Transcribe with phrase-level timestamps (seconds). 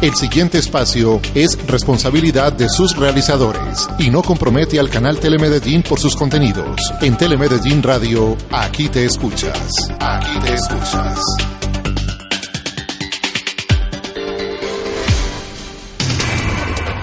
[0.00, 5.98] El siguiente espacio es responsabilidad de sus realizadores y no compromete al canal Telemedellín por
[5.98, 6.80] sus contenidos.
[7.00, 9.58] En Telemedellín Radio, aquí te escuchas.
[9.98, 11.18] Aquí te escuchas.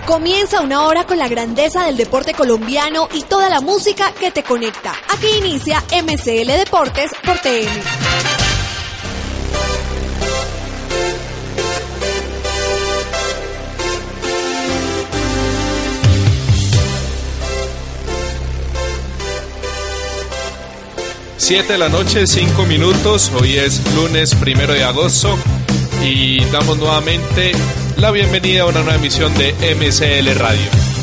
[0.08, 4.44] Comienza una hora con la grandeza del deporte colombiano y toda la música que te
[4.44, 4.94] conecta.
[5.10, 8.35] Aquí inicia MCL Deportes por TM.
[21.48, 23.32] Siete de la noche, cinco minutos.
[23.40, 25.38] Hoy es lunes primero de agosto
[26.04, 27.52] y damos nuevamente
[27.98, 30.95] la bienvenida a una nueva emisión de MCL Radio.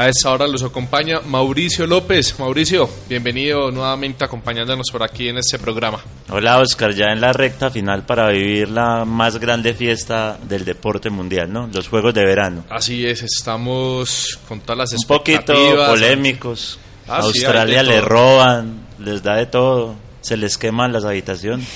[0.00, 2.38] A esta hora los acompaña Mauricio López.
[2.38, 6.00] Mauricio, bienvenido nuevamente acompañándonos por aquí en este programa.
[6.30, 11.10] Hola Oscar, ya en la recta final para vivir la más grande fiesta del deporte
[11.10, 11.68] mundial, ¿no?
[11.70, 12.64] Los Juegos de Verano.
[12.70, 15.52] Así es, estamos con todas las Un poquito
[15.86, 16.78] polémicos.
[17.06, 21.68] Ah, Australia le roban, les da de todo, se les queman las habitaciones.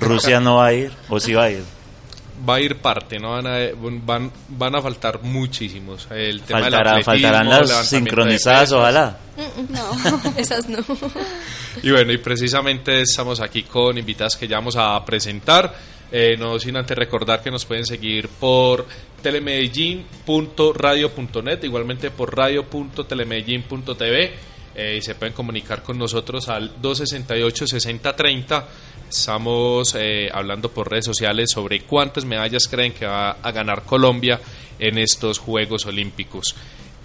[0.00, 1.62] Rusia no va a ir, o sí va a ir
[2.48, 3.58] va a ir parte, no van a,
[4.04, 6.06] van, van a faltar muchísimos.
[6.10, 6.68] El tema
[7.02, 9.16] faltarán las sincronizadas, ojalá.
[9.36, 9.90] Mm, no,
[10.36, 10.84] esas no.
[11.82, 15.74] Y bueno, y precisamente estamos aquí con invitadas que ya vamos a presentar.
[16.14, 18.86] Eh, no sin antes recordar que nos pueden seguir por
[19.22, 24.32] telemedellín.radio.net, igualmente por radio.telemedellín.tv
[24.74, 28.64] eh, y se pueden comunicar con nosotros al 268-6030
[29.12, 34.40] Estamos eh, hablando por redes sociales sobre cuántas medallas creen que va a ganar Colombia
[34.78, 36.54] en estos Juegos Olímpicos.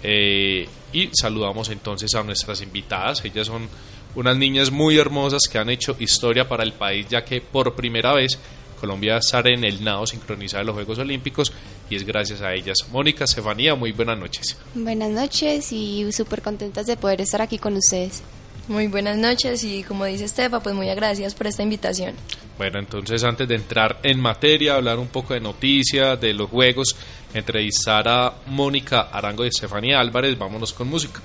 [0.02, 3.22] Eh, y saludamos entonces a nuestras invitadas.
[3.26, 3.68] Ellas son
[4.14, 8.14] unas niñas muy hermosas que han hecho historia para el país, ya que por primera
[8.14, 8.38] vez
[8.80, 11.52] Colombia estará en el nado sincronizado de los Juegos Olímpicos
[11.90, 12.78] y es gracias a ellas.
[12.90, 14.56] Mónica, Estefanía, muy buenas noches.
[14.74, 18.22] Buenas noches y súper contentas de poder estar aquí con ustedes.
[18.68, 22.14] Muy buenas noches y como dice Estefa, pues muy gracias por esta invitación.
[22.58, 26.94] Bueno, entonces antes de entrar en materia, hablar un poco de noticias, de los juegos,
[27.32, 31.22] entrevistar a Mónica Arango y Estefanía Álvarez, vámonos con música.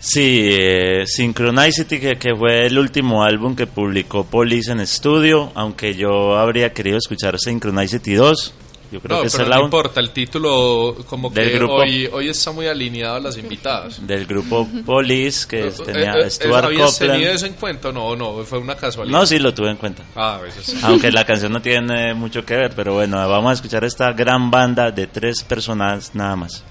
[0.00, 5.94] Sí, eh, Synchronicity, que, que, fue el último álbum que publicó Police en estudio, aunque
[5.94, 8.54] yo habría querido escuchar Synchronicity 2.
[8.90, 13.16] Yo creo que pero no importa, el título como que hoy, hoy está muy alineado
[13.16, 14.04] a las invitadas.
[14.04, 17.92] Del grupo Police, que eh, tenía eh, Stuart ¿Habías tenido eso en cuenta?
[17.92, 19.16] No, no, fue una casualidad.
[19.16, 20.02] No, sí, lo tuve en cuenta.
[20.16, 20.82] Ah, a veces.
[20.82, 24.50] Aunque la canción no tiene mucho que ver, pero bueno, vamos a escuchar esta gran
[24.50, 26.64] banda de tres personas nada más.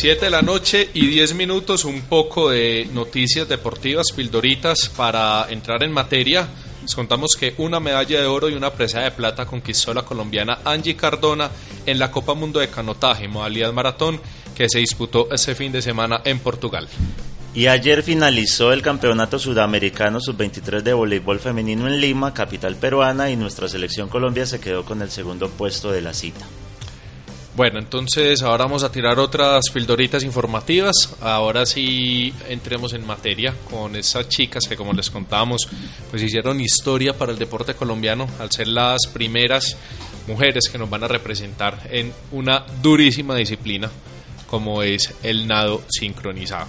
[0.00, 5.82] 7 de la noche y 10 minutos, un poco de noticias deportivas, pildoritas para entrar
[5.82, 6.48] en materia.
[6.80, 10.60] Les contamos que una medalla de oro y una presa de plata conquistó la colombiana
[10.64, 11.50] Angie Cardona
[11.84, 14.18] en la Copa Mundo de Canotaje, modalidad maratón,
[14.54, 16.88] que se disputó este fin de semana en Portugal.
[17.52, 23.36] Y ayer finalizó el Campeonato Sudamericano Sub-23 de voleibol femenino en Lima, capital peruana, y
[23.36, 26.46] nuestra selección Colombia se quedó con el segundo puesto de la cita.
[27.60, 31.14] Bueno, entonces ahora vamos a tirar otras pildoritas informativas.
[31.20, 35.68] Ahora sí entremos en materia con esas chicas que como les contábamos,
[36.10, 39.76] pues hicieron historia para el deporte colombiano al ser las primeras
[40.26, 43.90] mujeres que nos van a representar en una durísima disciplina
[44.46, 46.66] como es el nado sincronizado.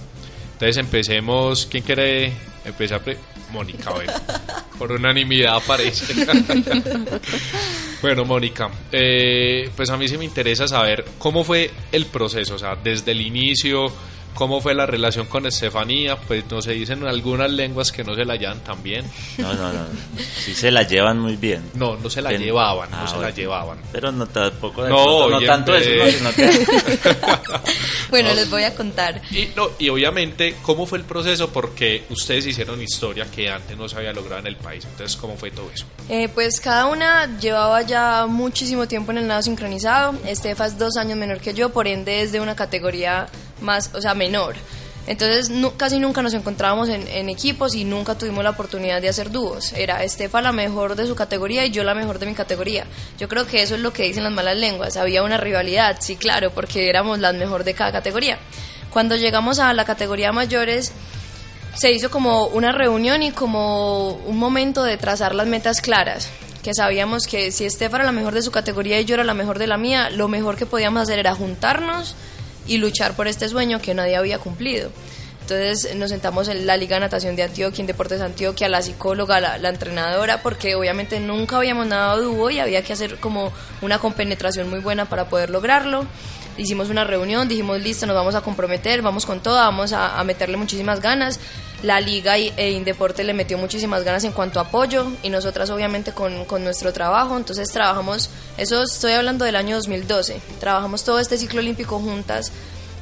[0.52, 3.00] Entonces empecemos, ¿quién quiere empezar?
[3.50, 4.12] Mónica, bueno,
[4.78, 6.14] por unanimidad parece.
[8.02, 12.58] bueno, Mónica, eh, pues a mí sí me interesa saber cómo fue el proceso, o
[12.58, 13.92] sea, desde el inicio,
[14.34, 18.24] cómo fue la relación con Estefanía, pues no se dicen algunas lenguas que no se
[18.24, 19.04] la llevan tan bien.
[19.38, 19.86] No, no, no,
[20.36, 21.62] sí se la llevan muy bien.
[21.74, 23.78] No, no se la llevaban, no ah, se la llevaban.
[23.92, 26.66] Pero no tampoco no, no tanto eso, sino que...
[28.10, 29.20] bueno, les voy a contar.
[29.30, 31.50] Y, no, y obviamente, ¿cómo fue el proceso?
[31.50, 34.84] Porque ustedes hicieron historia que antes no se había logrado en el país.
[34.84, 35.86] Entonces, ¿cómo fue todo eso?
[36.08, 40.14] Eh, pues cada una llevaba ya muchísimo tiempo en el nado sincronizado.
[40.26, 43.28] Estefa es dos años menor que yo, por ende es de una categoría
[43.62, 44.56] más, o sea, menor.
[45.06, 49.72] Entonces casi nunca nos encontrábamos en, equipos y nunca tuvimos la oportunidad de hacer dúos.
[49.72, 52.86] Era Estefa la mejor de su categoría y yo la mejor de mi categoría.
[53.18, 54.96] Yo creo que eso es lo que dicen las malas lenguas.
[54.96, 58.38] Había una rivalidad, sí, claro, porque éramos las mejor de cada categoría.
[58.90, 60.92] Cuando llegamos a la categoría mayores,
[61.74, 66.28] se hizo como una reunión y como un momento de trazar las metas claras
[66.62, 69.34] que sabíamos que si Estefa era la mejor de su categoría y yo era la
[69.34, 72.14] mejor de la mía, lo mejor que podíamos hacer era juntarnos,
[72.66, 74.90] y luchar por este sueño que nadie había cumplido.
[75.42, 79.40] Entonces nos sentamos en la Liga de Natación de Antioquia, en Deportes Antioquia, la psicóloga,
[79.40, 84.70] la, entrenadora, porque obviamente nunca habíamos nadado dúo y había que hacer como una compenetración
[84.70, 86.06] muy buena para poder lograrlo.
[86.58, 90.56] Hicimos una reunión, dijimos, listo, nos vamos a comprometer, vamos con todo, vamos a meterle
[90.56, 91.40] muchísimas ganas
[91.82, 96.12] la liga e Indeporte le metió muchísimas ganas en cuanto a apoyo y nosotras obviamente
[96.12, 101.36] con, con, nuestro trabajo, entonces trabajamos, eso estoy hablando del año 2012, trabajamos todo este
[101.36, 102.52] ciclo olímpico juntas,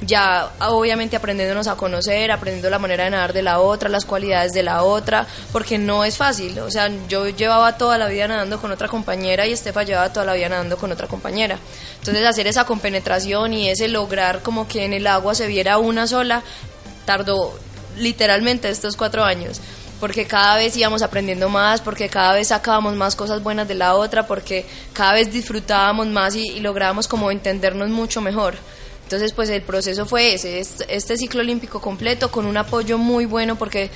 [0.02, 4.52] ya obviamente aprendiéndonos a conocer, aprendiendo la manera de nadar de la otra, las cualidades
[4.52, 8.61] de la otra, porque no es fácil, o sea, yo llevaba toda la vida nadando
[8.61, 11.59] con otra compañera y Estefa llevaba toda la vida nadando con otra compañera.
[11.99, 16.07] Entonces hacer esa compenetración y ese lograr como que en el agua se viera una
[16.07, 16.42] sola,
[17.04, 17.59] tardó
[17.97, 19.61] literalmente estos cuatro años
[20.00, 23.95] porque cada vez íbamos aprendiendo más, porque cada vez sacábamos más cosas buenas de la
[23.95, 24.64] otra, porque
[24.95, 28.54] cada vez disfrutábamos más y, lográbamos como entendernos mucho mejor.
[29.10, 33.56] Entonces, pues el proceso fue ese, este ciclo olímpico completo con un apoyo muy bueno
[33.56, 33.90] porque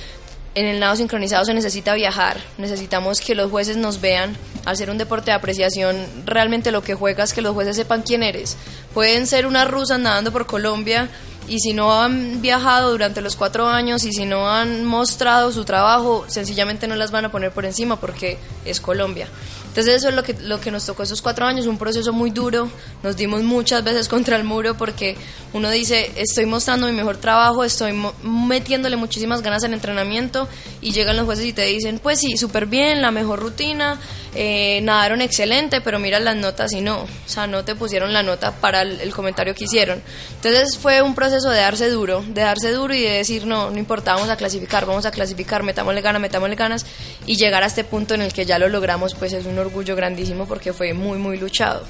[0.55, 4.35] en el nado sincronizado se necesita viajar, necesitamos que los jueces nos vean,
[4.73, 5.95] ser un deporte de apreciación,
[6.25, 8.57] realmente lo que juegas, que los jueces sepan quién eres.
[8.93, 11.07] Pueden ser unas rusas nadando por Colombia,
[11.47, 15.65] y si no han viajado durante los cuatro años y si no han mostrado su
[15.65, 19.27] trabajo, sencillamente no las van a poner por encima porque es Colombia.
[19.75, 22.31] Entonces eso es lo que, lo que nos tocó esos cuatro años, un proceso muy
[22.31, 22.69] duro,
[23.03, 25.17] nos dimos muchas veces contra el muro porque
[25.51, 30.47] uno dice, estoy mostrando mi mejor trabajo, estoy metiéndole muchísimas ganas al entrenamiento
[30.79, 33.99] y llegan los jueces y te dicen, pues sí, súper bien, la mejor rutina,
[34.33, 38.23] eh, nadaron excelente, pero mira las notas y no, o sea, no te pusieron la
[38.23, 40.01] nota para el, comentario que hicieron.
[40.35, 43.77] Entonces fue un proceso de darse duro, de darse duro y de decir, no, no
[43.77, 46.85] importa, vamos a clasificar, vamos a clasificar, metámosle ganas, metámosle ganas
[47.25, 49.95] y llegar a este punto en el que ya lo logramos, pues es un orgullo
[49.95, 51.83] grandísimo porque fue muy, muy luchado.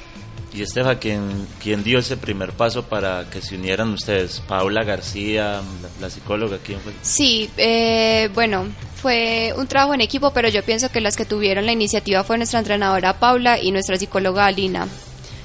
[0.54, 4.42] Y Estefa, ¿quién, ¿quién dio ese primer paso para que se unieran ustedes?
[4.48, 5.62] ¿Paula García,
[6.00, 6.60] la, psicóloga?
[6.64, 6.94] ¿Quién fue?
[7.02, 11.66] Sí, eh, bueno, fue un trabajo en equipo, pero yo pienso que las que tuvieron
[11.66, 14.88] la iniciativa fue nuestra entrenadora Paula y nuestra psicóloga Alina.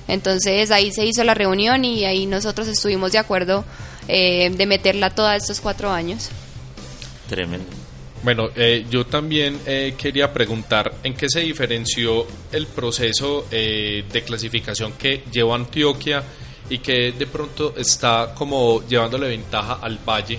[0.06, 3.64] Entonces ahí se hizo la reunión y ahí nosotros estuvimos de acuerdo
[4.10, 6.30] eh, de meterla toda estos cuatro años.
[7.28, 7.80] Tremendo.
[8.22, 14.22] Bueno, eh, yo también eh, quería preguntar en qué se diferenció el proceso eh, de
[14.22, 16.22] clasificación que llevó Antioquia
[16.68, 20.38] y que de pronto está como llevándole ventaja al Valle,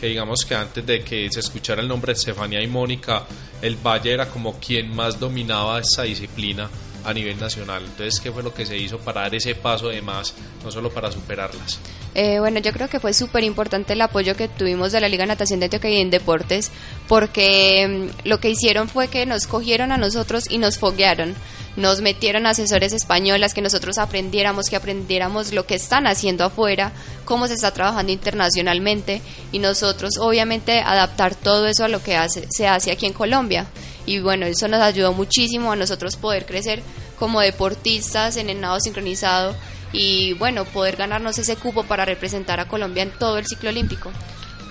[0.00, 3.26] que digamos que antes de que se escuchara el nombre de Estefanía y Mónica,
[3.60, 6.70] el Valle era como quien más dominaba esa disciplina
[7.08, 7.82] a nivel nacional.
[7.84, 10.90] Entonces, ¿qué fue lo que se hizo para dar ese paso de más, no solo
[10.90, 11.80] para superarlas?
[12.14, 15.24] Eh, bueno, yo creo que fue súper importante el apoyo que tuvimos de la Liga
[15.24, 16.70] Natación de Antioquia y en Deportes,
[17.06, 21.34] porque mm, lo que hicieron fue que nos cogieron a nosotros y nos foguearon.
[21.76, 26.90] nos metieron asesores españolas, que nosotros aprendiéramos, que aprendiéramos lo que están haciendo afuera,
[27.24, 29.22] cómo se está trabajando internacionalmente
[29.52, 33.68] y nosotros obviamente adaptar todo eso a lo que hace, se hace aquí en Colombia.
[34.08, 36.82] Y bueno, eso nos ayudó muchísimo a nosotros poder crecer
[37.18, 39.54] como deportistas en el nado sincronizado
[39.92, 44.10] y bueno, poder ganarnos ese cupo para representar a Colombia en todo el ciclo olímpico.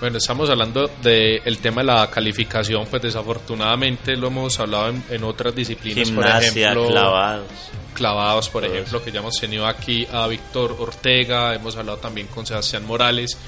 [0.00, 5.54] Bueno, estamos hablando del tema de la calificación, pues desafortunadamente lo hemos hablado en, otras
[5.54, 7.46] disciplinas, por ejemplo, clavados.
[7.94, 12.44] Clavados, por ejemplo, que ya hemos tenido aquí a Víctor Ortega, hemos hablado también con
[12.44, 13.38] Sebastián Morales.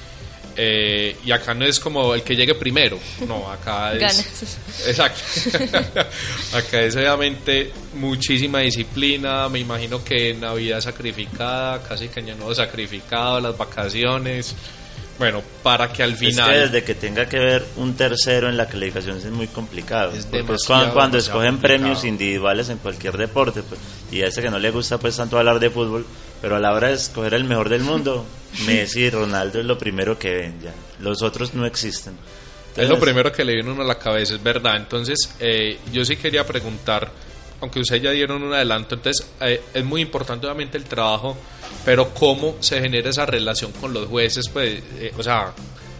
[0.56, 4.58] Eh, y acá no es como el que llegue primero, no, acá es.
[4.86, 5.22] Exacto.
[6.54, 9.48] acá es obviamente muchísima disciplina.
[9.48, 14.54] Me imagino que Navidad sacrificada, casi que año nuevo sacrificado, las vacaciones.
[15.20, 16.50] Bueno, para que al final...
[16.50, 20.12] Es que desde que tenga que ver un tercero en la calificación es muy complicado.
[20.12, 20.26] Es
[20.66, 23.78] cuando, cuando escogen premios individuales en cualquier deporte, pues,
[24.10, 26.06] y a ese que no le gusta pues tanto hablar de fútbol,
[26.40, 28.24] pero a la hora de escoger el mejor del mundo,
[28.66, 30.74] Messi y Ronaldo es lo primero que ven ya.
[31.00, 32.16] Los otros no existen.
[32.76, 34.76] es lo primero que le viene uno a la cabeza, es verdad.
[34.76, 37.10] Entonces, eh, yo sí quería preguntar,
[37.60, 41.36] aunque ustedes ya dieron un adelanto, entonces eh, es muy importante obviamente el trabajo
[41.84, 45.52] pero cómo se genera esa relación con los jueces, pues, eh, o sea,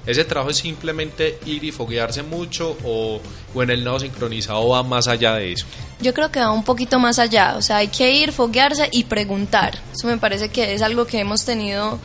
[0.06, 3.20] ese trabajo es simplemente ir y foguearse mucho o,
[3.54, 5.66] o, en el nodo sincronizado va más allá de eso.
[6.00, 9.04] Yo creo que va un poquito más allá, o sea, hay que ir, foguearse y
[9.04, 9.78] preguntar.
[9.92, 11.98] Eso me parece que es algo que hemos tenido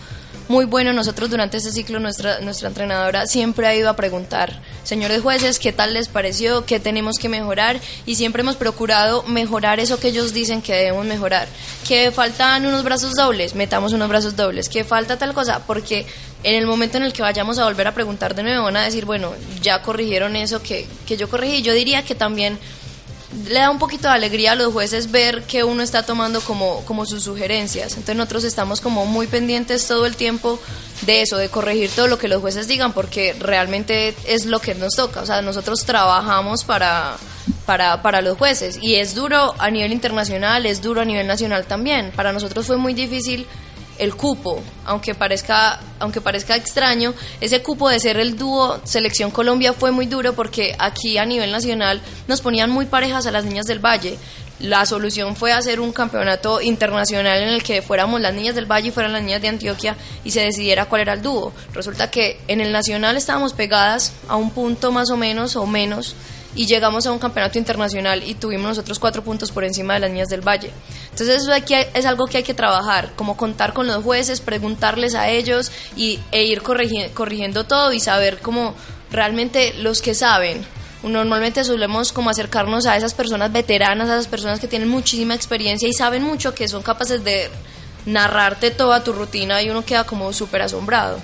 [0.47, 0.93] muy bueno.
[0.93, 5.71] Nosotros durante este ciclo, nuestra, nuestra entrenadora siempre ha ido a preguntar, señores jueces, ¿qué
[5.71, 6.65] tal les pareció?
[6.65, 7.79] ¿Qué tenemos que mejorar?
[8.05, 11.47] Y siempre hemos procurado mejorar eso que ellos dicen que debemos mejorar.
[11.87, 14.69] Que faltan unos brazos dobles, metamos unos brazos dobles.
[14.69, 16.05] Que falta tal cosa, porque
[16.43, 18.83] en el momento en el que vayamos a volver a preguntar de nuevo van a
[18.83, 21.61] decir, bueno, ya corrigieron eso que, que yo corregí.
[21.61, 22.59] Yo diría que también
[23.47, 26.83] le da un poquito de alegría a los jueces ver que uno está tomando como,
[26.85, 27.91] como sus sugerencias.
[27.93, 30.59] Entonces nosotros estamos como muy pendientes todo el tiempo
[31.01, 34.75] de eso, de corregir todo lo que los jueces digan, porque realmente es lo que
[34.75, 35.21] nos toca.
[35.21, 37.17] O sea, nosotros trabajamos para,
[37.65, 41.65] para, para los jueces y es duro a nivel internacional, es duro a nivel nacional
[41.65, 42.11] también.
[42.15, 43.47] Para nosotros fue muy difícil
[43.97, 49.73] el cupo, aunque parezca, aunque parezca extraño, ese cupo de ser el dúo Selección Colombia
[49.73, 53.65] fue muy duro porque aquí a nivel nacional nos ponían muy parejas a las niñas
[53.65, 54.17] del Valle.
[54.59, 58.87] La solución fue hacer un campeonato internacional en el que fuéramos las niñas del Valle
[58.87, 61.51] y fueran las niñas de Antioquia y se decidiera cuál era el dúo.
[61.73, 66.15] Resulta que en el nacional estábamos pegadas a un punto más o menos o menos
[66.55, 70.09] y llegamos a un campeonato internacional y tuvimos nosotros cuatro puntos por encima de las
[70.09, 70.71] niñas del Valle.
[71.15, 75.15] Entonces eso aquí es algo que hay que trabajar, como contar con los jueces, preguntarles
[75.15, 78.75] a ellos y, e ir corrigiendo todo y saber cómo
[79.11, 80.65] realmente los que saben.
[81.03, 85.87] Normalmente solemos como acercarnos a esas personas veteranas, a esas personas que tienen muchísima experiencia
[85.87, 87.49] y saben mucho, que son capaces de
[88.05, 91.17] narrarte toda tu rutina y uno queda como súper asombrado.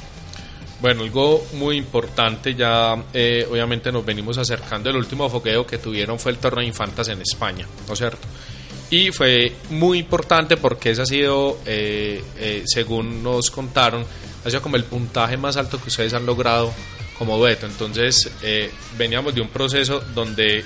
[0.80, 6.18] Bueno, algo muy importante, ya eh, obviamente nos venimos acercando, el último fogueo que tuvieron
[6.18, 8.26] fue el torneo de infantas en España, ¿no es cierto?
[8.92, 14.06] Y fue muy importante porque ese ha sido, eh, eh, según nos contaron,
[14.46, 16.72] ha sido como el puntaje más alto que ustedes han logrado
[17.18, 17.66] como dueto.
[17.66, 18.30] Entonces,
[18.98, 20.66] veníamos de un proceso donde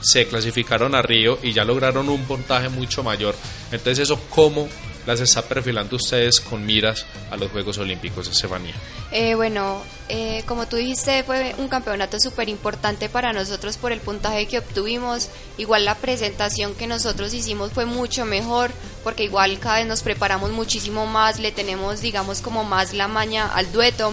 [0.00, 3.34] se clasificaron a Río y ya lograron un puntaje mucho mayor.
[3.72, 4.68] Entonces, ¿eso cómo
[5.06, 8.74] las está perfilando ustedes con miras a los Juegos Olímpicos, Estefanía?
[9.12, 14.00] Eh, bueno, eh, como tú dijiste, fue un campeonato súper importante para nosotros por el
[14.00, 15.28] puntaje que obtuvimos.
[15.58, 18.70] Igual la presentación que nosotros hicimos fue mucho mejor
[19.02, 23.46] porque igual cada vez nos preparamos muchísimo más, le tenemos, digamos, como más la maña
[23.46, 24.12] al dueto.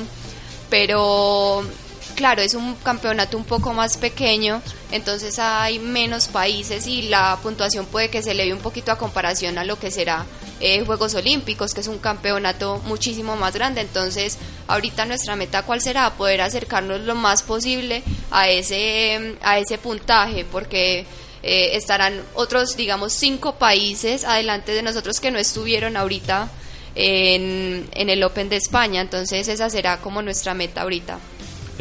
[0.69, 1.65] Pero
[2.15, 7.85] claro, es un campeonato un poco más pequeño, entonces hay menos países y la puntuación
[7.85, 10.25] puede que se eleve un poquito a comparación a lo que será
[10.59, 13.81] eh, Juegos Olímpicos, que es un campeonato muchísimo más grande.
[13.81, 14.37] Entonces,
[14.67, 20.45] ahorita nuestra meta cuál será poder acercarnos lo más posible a ese a ese puntaje,
[20.45, 21.05] porque
[21.43, 26.49] eh, estarán otros, digamos, cinco países adelante de nosotros que no estuvieron ahorita
[26.93, 29.01] en, en el Open de España.
[29.01, 31.19] Entonces, esa será como nuestra meta ahorita.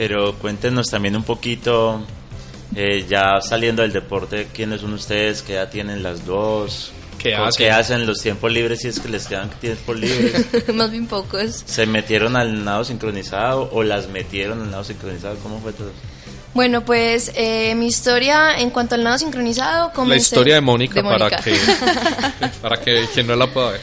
[0.01, 2.01] Pero cuéntenos también un poquito,
[2.75, 5.43] eh, ya saliendo del deporte, ¿quiénes son ustedes?
[5.43, 6.91] ¿Qué edad tienen las dos?
[7.19, 7.71] ¿Qué hacen?
[7.71, 10.47] hacen los tiempos libres si es que les quedan tiempos libres?
[10.73, 11.65] Más bien pocos.
[11.67, 15.37] ¿Se metieron al nado sincronizado o las metieron al nado sincronizado?
[15.43, 15.93] ¿Cómo fue todo?
[16.55, 19.93] Bueno, pues eh, mi historia en cuanto al nado sincronizado...
[20.07, 21.59] La historia de Mónica, Para, que,
[22.63, 23.81] para que quien no la pueda ver.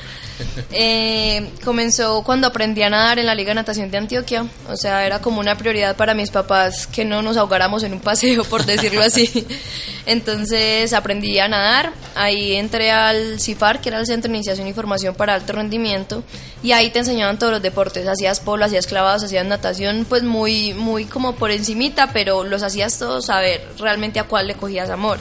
[0.71, 4.45] Eh, comenzó cuando aprendí a nadar en la Liga de Natación de Antioquia.
[4.69, 8.00] O sea, era como una prioridad para mis papás que no nos ahogáramos en un
[8.00, 9.47] paseo, por decirlo así.
[10.06, 11.91] Entonces aprendí a nadar.
[12.15, 16.23] Ahí entré al CIFAR, que era el Centro de Iniciación y Formación para Alto Rendimiento.
[16.63, 18.08] Y ahí te enseñaban todos los deportes.
[18.08, 22.97] Hacías polo, hacías clavados, hacías natación, pues muy, muy como por encimita, pero los hacías
[22.97, 25.19] todos saber realmente a cuál le cogías amor.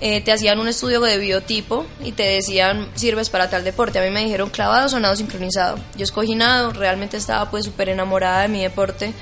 [0.00, 3.98] Eh, te hacían un estudio de biotipo y te decían sirves para tal deporte.
[3.98, 5.76] A mí me dijeron clavado o nado sincronizado.
[5.96, 9.12] Yo escogí nado, realmente estaba pues súper enamorada de mi deporte.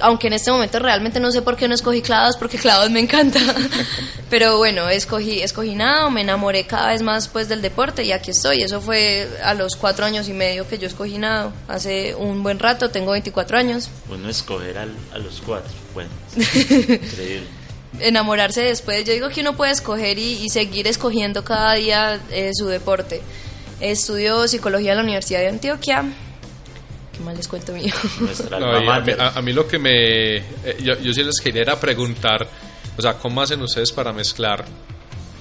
[0.00, 3.00] Aunque en este momento realmente no sé por qué no escogí clavados, porque clavados me
[3.00, 3.40] encanta.
[4.30, 8.32] Pero bueno, escogí, escogí nado, me enamoré cada vez más pues del deporte y aquí
[8.32, 8.62] estoy.
[8.62, 11.52] Eso fue a los cuatro años y medio que yo escogí nado.
[11.68, 13.90] Hace un buen rato, tengo 24 años.
[14.08, 17.57] Bueno, escoger a los cuatro, bueno, increíble
[18.00, 19.04] enamorarse después.
[19.04, 23.22] Yo digo que uno puede escoger y, seguir escogiendo cada día eh, su deporte.
[23.80, 26.04] Estudio psicología en la Universidad de Antioquia.
[27.12, 27.92] Qué mal les cuento mío.
[29.18, 30.36] a, mí, lo que me...
[30.36, 30.42] Eh,
[30.82, 32.46] yo, yo sí les quería preguntar,
[32.96, 34.64] o sea, ¿cómo hacen ustedes para mezclar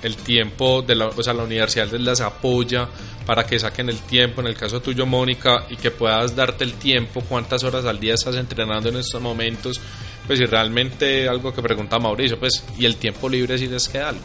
[0.02, 2.88] el tiempo de la, o sea, la universidad les apoya
[3.26, 6.74] para que saquen el tiempo, en el caso tuyo, Mónica, y que puedas darte el
[6.76, 9.82] tiempo, cuántas horas al día estás entrenando en estos momentos,
[10.28, 14.10] pues si realmente algo que pregunta Mauricio, pues, y el tiempo libre si les queda
[14.10, 14.22] algo.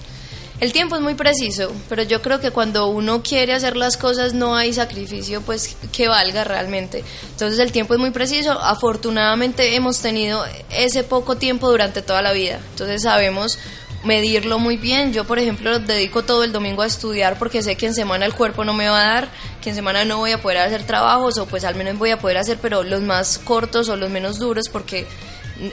[0.63, 4.33] El tiempo es muy preciso, pero yo creo que cuando uno quiere hacer las cosas
[4.33, 7.03] no hay sacrificio pues que valga realmente.
[7.33, 8.53] Entonces el tiempo es muy preciso.
[8.53, 12.61] Afortunadamente hemos tenido ese poco tiempo durante toda la vida.
[12.71, 13.59] Entonces sabemos
[14.05, 15.13] medirlo muy bien.
[15.13, 18.35] Yo, por ejemplo, dedico todo el domingo a estudiar porque sé que en semana el
[18.35, 19.29] cuerpo no me va a dar,
[19.61, 22.21] que en semana no voy a poder hacer trabajos o pues al menos voy a
[22.21, 25.07] poder hacer, pero los más cortos o los menos duros porque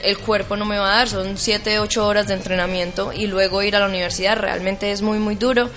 [0.02, 3.62] el cuerpo no me va a dar, son 7, 8 horas de entrenamiento y luego
[3.62, 5.70] ir a la universidad realmente es muy, muy duro.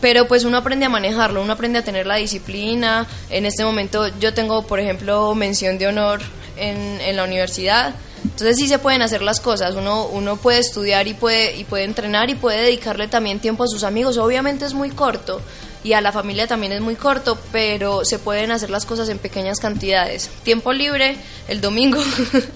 [0.00, 3.06] Pero pues uno aprende a manejarlo, uno aprende a tener la disciplina.
[3.30, 6.20] En este momento yo tengo, por ejemplo, mención de honor
[6.56, 11.06] en, en la universidad entonces sí se pueden hacer las cosas, uno, uno puede estudiar
[11.06, 14.74] y puede, y puede entrenar y puede dedicarle también tiempo a sus amigos, obviamente es
[14.74, 15.40] muy corto
[15.84, 19.18] y a la familia también es muy corto, pero se pueden hacer las cosas en
[19.18, 20.28] pequeñas cantidades.
[20.42, 22.02] Tiempo libre, el domingo,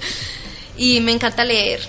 [0.77, 1.81] y me encanta leer.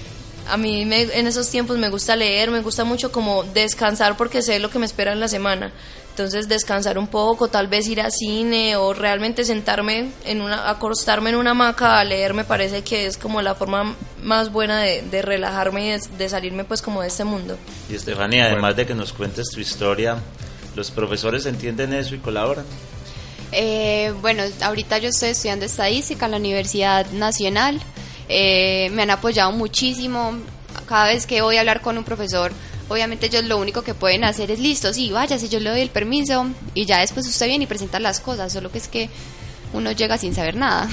[0.47, 4.59] A mí en esos tiempos me gusta leer, me gusta mucho como descansar porque sé
[4.59, 5.71] lo que me espera en la semana.
[6.11, 11.29] Entonces descansar un poco, tal vez ir a cine o realmente sentarme en una, acostarme
[11.29, 15.21] en una hamaca a leer me parece que es como la forma más buena de,
[15.21, 17.57] relajarme y de, salirme pues como de este mundo.
[17.89, 20.17] Y Estefanía, además de que nos cuentes tu historia,
[20.75, 22.65] ¿los profesores entienden eso y colaboran?
[23.53, 27.79] Eh, bueno, ahorita yo estoy estudiando estadística en la Universidad Nacional.
[28.33, 30.37] Eh, me han apoyado muchísimo.
[30.87, 32.53] Cada vez que voy a hablar con un profesor,
[32.87, 35.81] obviamente ellos lo único que pueden hacer es listo, sí, vaya, si yo le doy
[35.81, 39.09] el permiso y ya después usted viene y presenta las cosas, solo que es que
[39.73, 40.89] uno llega sin saber nada.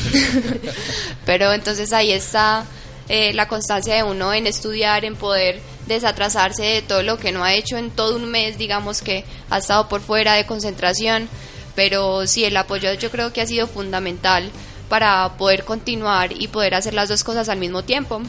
[1.26, 2.64] Pero entonces ahí está
[3.08, 7.44] eh, la constancia de uno en estudiar, en poder desatrasarse de todo lo que no
[7.44, 11.28] ha hecho en todo un mes, digamos que ha estado por fuera de concentración.
[11.76, 14.50] Pero sí, el apoyo yo creo que ha sido fundamental
[14.88, 18.22] para poder continuar y poder hacer las dos cosas al mismo tiempo.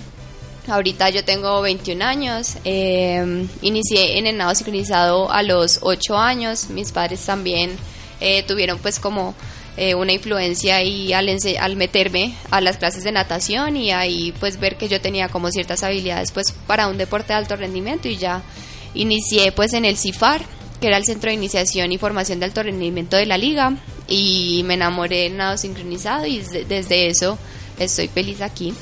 [0.67, 6.69] Ahorita yo tengo 21 años, eh, inicié en el nado sincronizado a los 8 años,
[6.69, 7.75] mis padres también
[8.19, 9.33] eh, tuvieron pues como
[9.77, 14.59] eh, una influencia ahí al, al meterme a las clases de natación y ahí pues
[14.59, 18.17] ver que yo tenía como ciertas habilidades pues para un deporte de alto rendimiento y
[18.17, 18.43] ya
[18.93, 20.41] inicié pues en el CIFAR,
[20.79, 23.75] que era el Centro de Iniciación y Formación de Alto Rendimiento de la Liga
[24.07, 27.37] y me enamoré del nado sincronizado y desde eso
[27.77, 28.73] estoy feliz aquí.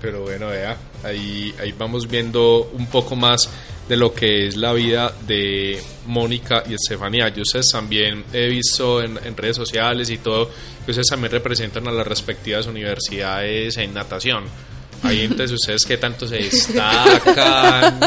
[0.00, 3.50] Pero bueno, vea, ahí, ahí vamos viendo un poco más
[3.90, 7.28] de lo que es la vida de Mónica y Estefanía.
[7.28, 10.48] Yo ustedes también he visto en, redes sociales y todo
[10.84, 14.44] que ustedes también representan a las respectivas universidades en natación.
[15.02, 18.00] Ahí entonces ustedes qué tanto se destacan.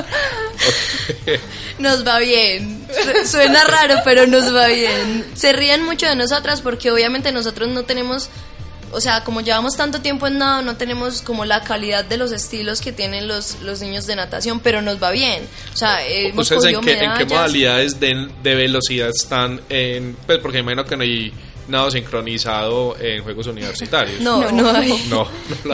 [1.79, 2.85] Nos va bien.
[3.25, 5.25] Suena raro, pero nos va bien.
[5.33, 8.29] Se ríen mucho de nosotras porque obviamente nosotros no tenemos
[8.93, 12.31] o sea, como llevamos tanto tiempo en nado, no tenemos como la calidad de los
[12.31, 15.43] estilos que tienen los, los niños de natación, pero nos va bien.
[15.73, 20.15] O sea, hemos ¿en qué, ¿en qué, modalidades de, de, velocidad están en...?
[20.27, 21.33] Pues porque imagino que no hay
[21.67, 24.21] nado sincronizado en juegos universitarios.
[24.21, 25.05] No, no, hay.
[25.09, 25.27] No,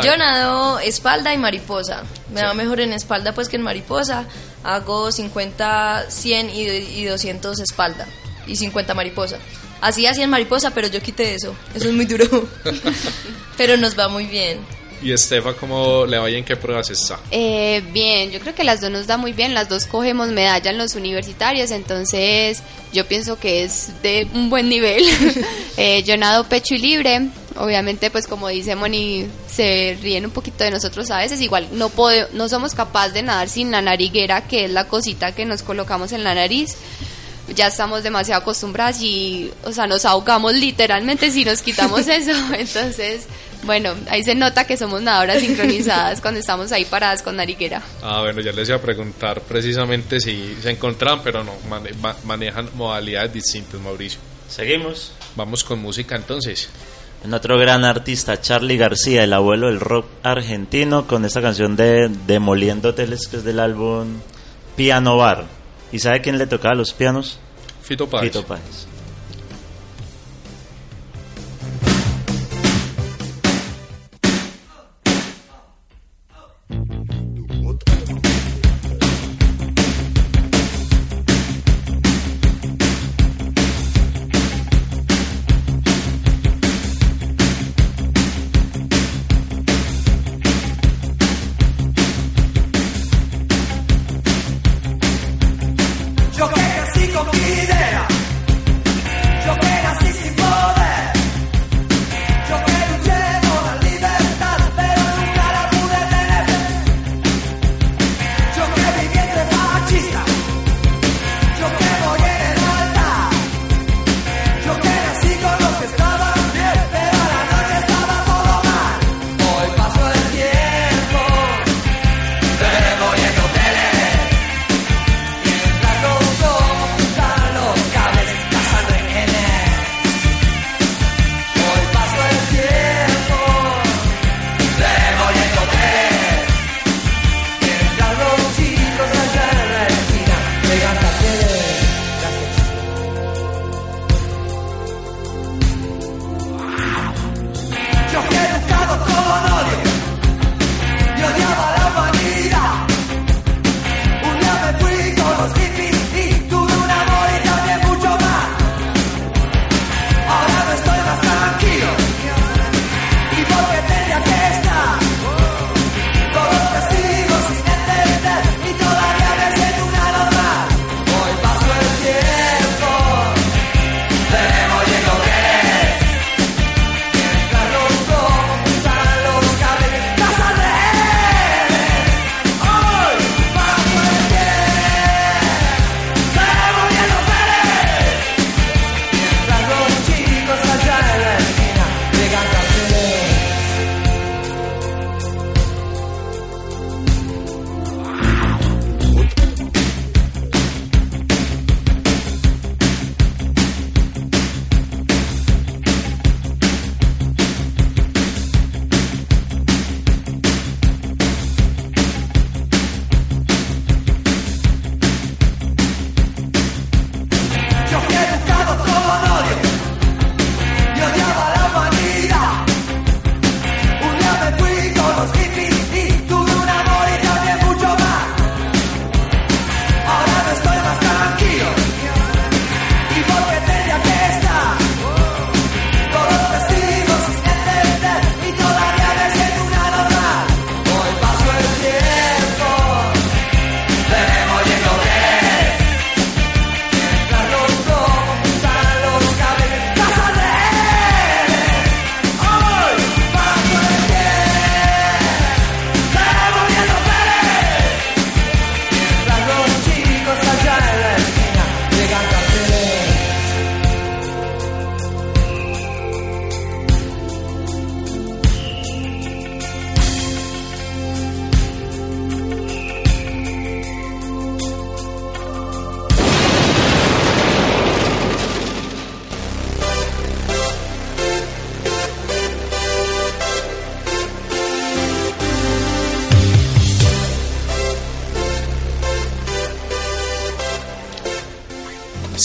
[0.04, 2.04] Yo nado espalda y mariposa.
[2.34, 4.25] Me va mejor en espalda pues que en mariposa.
[4.63, 8.08] Hago 50, 100 y, y 200 espalda
[8.47, 9.38] y 50 mariposa.
[9.82, 11.56] Así así en mariposa, pero yo quité eso.
[11.73, 12.25] Eso es muy duro.
[13.58, 14.60] pero nos va muy bien.
[15.01, 17.19] ¿Y Estefa cómo le vaya en qué pruebas está?
[17.31, 20.71] Eh, bien, yo creo que las dos nos da muy bien, las dos cogemos medalla
[20.71, 25.03] en los universitarios, entonces yo pienso que es de un buen nivel.
[25.77, 30.65] eh, yo nado pecho y libre, obviamente pues como dice Moni, se ríen un poquito
[30.65, 31.91] de nosotros a veces, igual no,
[32.33, 36.12] no somos capaces de nadar sin la nariguera, que es la cosita que nos colocamos
[36.12, 36.75] en la nariz
[37.55, 42.31] ya estamos demasiado acostumbradas y, o sea, nos ahogamos literalmente si nos quitamos eso.
[42.53, 43.27] Entonces,
[43.63, 47.81] bueno, ahí se nota que somos nadadoras sincronizadas cuando estamos ahí paradas con nariguera.
[48.01, 51.53] Ah, bueno, ya les iba a preguntar precisamente si se encontraban, pero no,
[52.23, 54.19] manejan modalidades distintas, Mauricio.
[54.47, 55.13] Seguimos.
[55.35, 56.69] Vamos con música entonces.
[57.23, 62.09] En otro gran artista, Charlie García, el abuelo del rock argentino, con esta canción de
[62.27, 64.19] Demoliendo Hoteles, que es del álbum
[64.77, 65.58] Piano Bar.
[65.91, 67.39] ¿Y sabe quién le tocaba los pianos?
[67.82, 68.25] Fito Páez.
[68.25, 68.88] Fito Páez.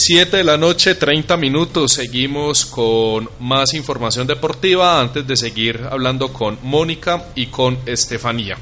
[0.07, 1.93] Siete de la noche, 30 minutos.
[1.93, 8.55] Seguimos con más información deportiva antes de seguir hablando con Mónica y con Estefanía.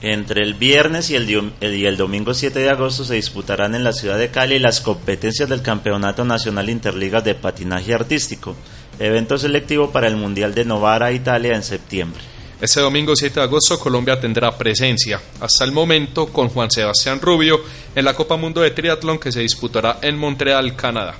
[0.00, 1.28] Entre el viernes y el,
[1.60, 5.50] y el domingo 7 de agosto se disputarán en la ciudad de Cali las competencias
[5.50, 8.56] del Campeonato Nacional Interligas de Patinaje Artístico,
[8.98, 12.22] evento selectivo para el Mundial de Novara, Italia, en septiembre.
[12.60, 17.58] Este domingo 7 de agosto Colombia tendrá presencia, hasta el momento, con Juan Sebastián Rubio
[17.94, 21.14] en la Copa Mundo de Triatlón que se disputará en Montreal, Canadá.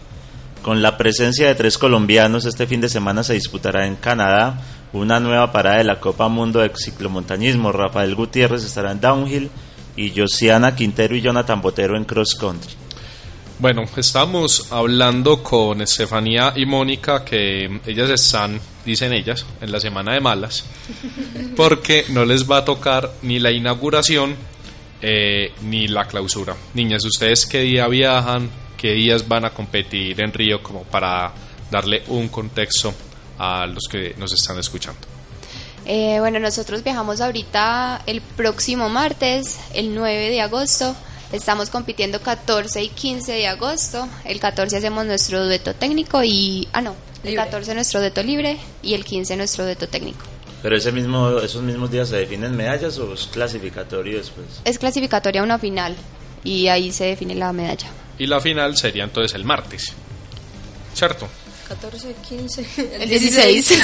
[0.61, 4.61] Con la presencia de tres colombianos, este fin de semana se disputará en Canadá
[4.93, 7.73] una nueva parada de la Copa Mundo de Ciclomontañismo.
[7.73, 9.51] Rafael Gutiérrez estará en Downhill
[9.97, 12.75] y Josiana Quintero y Jonathan Botero en Cross Country.
[13.59, 20.15] Bueno, estamos hablando con Estefanía y Mónica que ellas están, dicen ellas, en la semana
[20.15, 20.65] de malas,
[21.57, 24.37] porque no les va a tocar ni la inauguración
[25.03, 26.57] eh, ni la clausura.
[26.75, 28.51] Niñas, ¿ustedes qué día viajan?
[28.77, 30.63] ¿Qué días van a competir en Río?
[30.63, 31.33] Como para
[31.71, 32.95] darle un contexto
[33.39, 35.01] a los que nos están escuchando.
[35.87, 40.95] Eh, bueno, nosotros viajamos ahorita el próximo martes, el 9 de agosto
[41.33, 44.09] Estamos compitiendo 14 y 15 de agosto.
[44.25, 46.67] El 14 hacemos nuestro dueto técnico y...
[46.73, 46.97] Ah, no.
[47.23, 50.25] El 14 nuestro dueto libre y el 15 nuestro dueto técnico.
[50.63, 54.47] ¿Pero ese mismo, esos mismos días se definen medallas o es clasificatorio después?
[54.65, 55.97] Es clasificatoria una final
[56.45, 57.89] y ahí se define la medalla.
[58.19, 59.93] Y la final sería entonces el martes,
[60.95, 61.29] ¿cierto?
[61.69, 62.67] 14, 15,
[63.01, 63.83] el 16.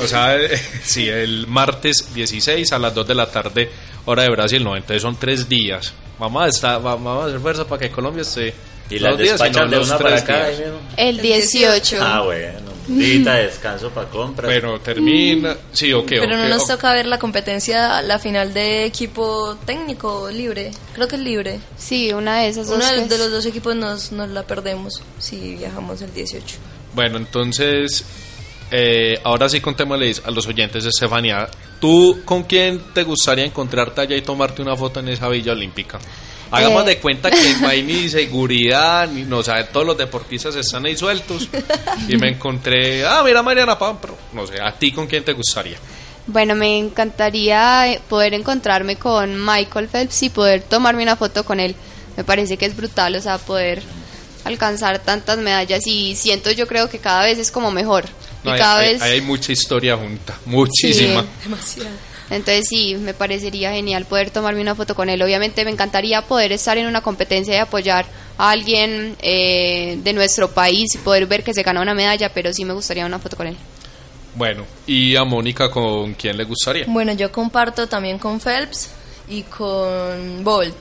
[0.02, 0.38] o sea,
[0.84, 3.70] sí, el martes 16 a las 2 de la tarde,
[4.06, 5.92] hora de Brasil, no, entonces son tres días.
[6.18, 8.54] Vamos a, estar, vamos a hacer fuerza para que Colombia esté
[8.90, 10.48] ¿Y la despachan de una para acá?
[10.96, 11.98] El 18.
[12.00, 12.70] Ah, bueno.
[12.98, 14.50] Dita descanso para compras.
[14.50, 15.56] Pero termina.
[15.72, 16.08] Sí, ok.
[16.08, 20.72] Pero no nos toca ver la competencia, la final de equipo técnico libre.
[20.94, 21.60] Creo que es libre.
[21.78, 22.76] Sí, una de esas dos.
[22.76, 26.56] Una de los dos equipos nos, nos la perdemos si viajamos el 18.
[26.94, 28.04] Bueno, entonces.
[28.72, 31.48] Eh, ahora sí contémosles a los oyentes de Estefania.
[31.80, 35.98] ¿Tú con quién te gustaría encontrarte allá y tomarte una foto en esa Villa Olímpica?
[36.50, 40.56] Hagamos de cuenta que no hay ni seguridad, ni, no, o sea, todos los deportistas
[40.56, 41.48] están ahí sueltos.
[42.08, 45.32] Y me encontré, ah, mira Mariana Pam, pero no sé, ¿a ti con quién te
[45.32, 45.76] gustaría?
[46.26, 51.60] Bueno, me encantaría eh, poder encontrarme con Michael Phelps y poder tomarme una foto con
[51.60, 51.74] él.
[52.16, 53.82] Me parece que es brutal, o sea, poder
[54.44, 58.04] alcanzar tantas medallas y siento yo creo que cada vez es como mejor.
[58.44, 59.02] y cada hay, vez...
[59.02, 61.24] hay, mucha historia junta, muchísima.
[61.42, 62.09] demasiado.
[62.30, 65.20] Entonces sí, me parecería genial poder tomarme una foto con él.
[65.20, 68.06] Obviamente me encantaría poder estar en una competencia y apoyar
[68.38, 72.52] a alguien eh, de nuestro país y poder ver que se ganó una medalla, pero
[72.52, 73.56] sí me gustaría una foto con él.
[74.36, 76.84] Bueno, ¿y a Mónica con quién le gustaría?
[76.86, 78.90] Bueno, yo comparto también con Phelps
[79.28, 80.76] y con Bolt.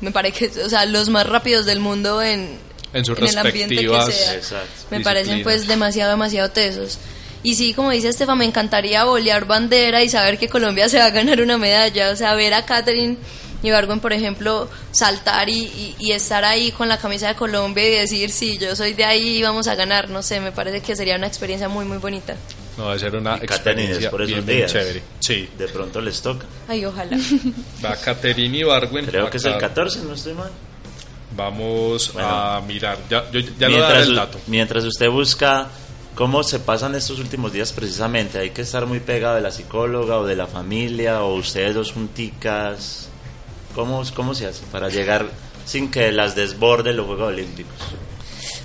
[0.00, 2.58] Me parece que, o sea, los más rápidos del mundo en,
[2.94, 4.34] en sus en el ambiente que sea.
[4.34, 4.68] Exacto.
[4.90, 6.98] Me parecen pues demasiado, demasiado tesos.
[7.44, 11.04] Y sí, como dice Estefa, me encantaría bolear bandera y saber que Colombia se va
[11.04, 12.10] a ganar una medalla.
[12.10, 13.16] O sea, ver a Catherine
[13.62, 18.30] Ibargüen, por ejemplo, saltar y, y, estar ahí con la camisa de Colombia y decir,
[18.30, 20.08] sí, yo soy de ahí y vamos a ganar.
[20.10, 22.34] No sé, me parece que sería una experiencia muy, muy bonita.
[22.76, 24.72] No, va a ser una Y experiencia por esos bien, bien días.
[24.72, 25.02] chévere.
[25.20, 26.46] Sí, De pronto les toca.
[26.66, 27.16] Ay, ojalá.
[27.84, 29.06] va Caterina Ibargüen.
[29.06, 29.68] Creo que es el acá.
[29.68, 30.50] 14, no estoy mal.
[31.36, 32.28] Vamos Bueno.
[32.28, 32.98] a mirar.
[33.10, 34.40] Ya, yo, ya le voy a dar mientras, el dato.
[34.46, 35.68] mientras usted busca
[36.14, 40.18] cómo se pasan estos últimos días precisamente, hay que estar muy pegado de la psicóloga
[40.18, 43.08] o de la familia o ustedes dos junticas.
[43.74, 45.26] ¿Cómo, cómo se hace para llegar
[45.66, 47.74] sin que las desborde los Juegos Olímpicos?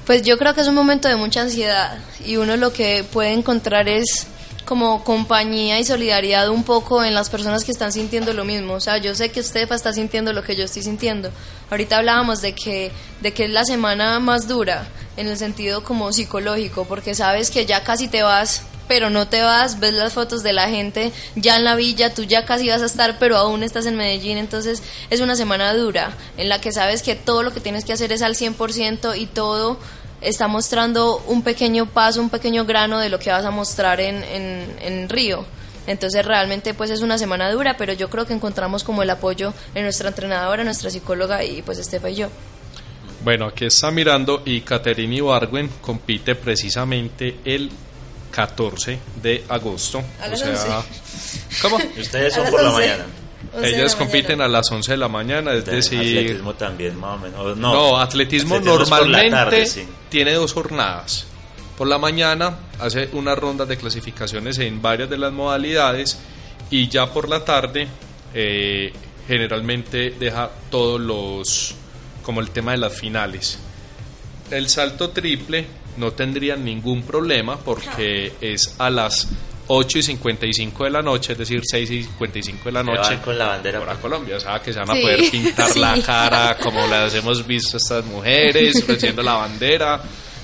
[0.06, 3.32] Pues yo creo que es un momento de mucha ansiedad y uno lo que puede
[3.32, 4.28] encontrar es
[4.70, 8.76] como compañía y solidaridad un poco en las personas que están sintiendo lo mismo.
[8.76, 11.32] O sea, yo sé que usted está sintiendo lo que yo estoy sintiendo.
[11.72, 16.14] Ahorita hablábamos de que, de que es la semana más dura en el sentido como
[16.14, 20.44] psicológico, porque sabes que ya casi te vas, pero no te vas, ves las fotos
[20.44, 23.64] de la gente ya en la villa, tú ya casi vas a estar, pero aún
[23.64, 27.52] estás en Medellín, entonces es una semana dura en la que sabes que todo lo
[27.52, 29.80] que tienes que hacer es al 100% y todo
[30.22, 34.24] está mostrando un pequeño paso, un pequeño grano de lo que vas a mostrar en,
[34.24, 35.46] en, en Río.
[35.88, 39.54] Entonces realmente pues es una semana dura, pero yo creo que encontramos como el apoyo
[39.74, 42.30] en nuestra entrenadora, nuestra psicóloga y pues Estefa y yo.
[43.24, 47.70] Bueno, aquí está mirando y Caterina Ibargüen compite precisamente el
[48.32, 50.04] 14 de agosto.
[50.22, 51.62] A o sea, 11.
[51.62, 51.78] ¿cómo?
[52.00, 52.82] Ustedes son por la 11.
[52.82, 53.06] mañana.
[53.64, 57.16] Ellas la compiten a las 11 de la mañana, es De decir, atletismo también, más
[57.16, 57.58] o menos.
[57.58, 59.88] No, No, atletismo, la normalmente tarde, sí.
[60.10, 61.26] tiene dos jornadas.
[61.78, 66.20] Por la mañana hace unas rondas de clasificaciones en varias de las modalidades
[66.70, 67.88] y ya por la tarde
[68.34, 68.92] eh,
[69.28, 71.76] generalmente deja todos los,
[72.22, 73.60] como el tema de las finales.
[74.52, 79.28] El salto triple no tendría ningún problema porque es a las
[79.72, 83.10] 8 y 55 de la noche, es decir, 6 y 55 de la Se noche.
[83.12, 83.80] van con la bandera.
[83.80, 85.02] Para Colombia, o sea, que se van a Sí.
[85.02, 90.02] poder pintar la cara como las hemos visto estas mujeres, ofreciendo la bandera,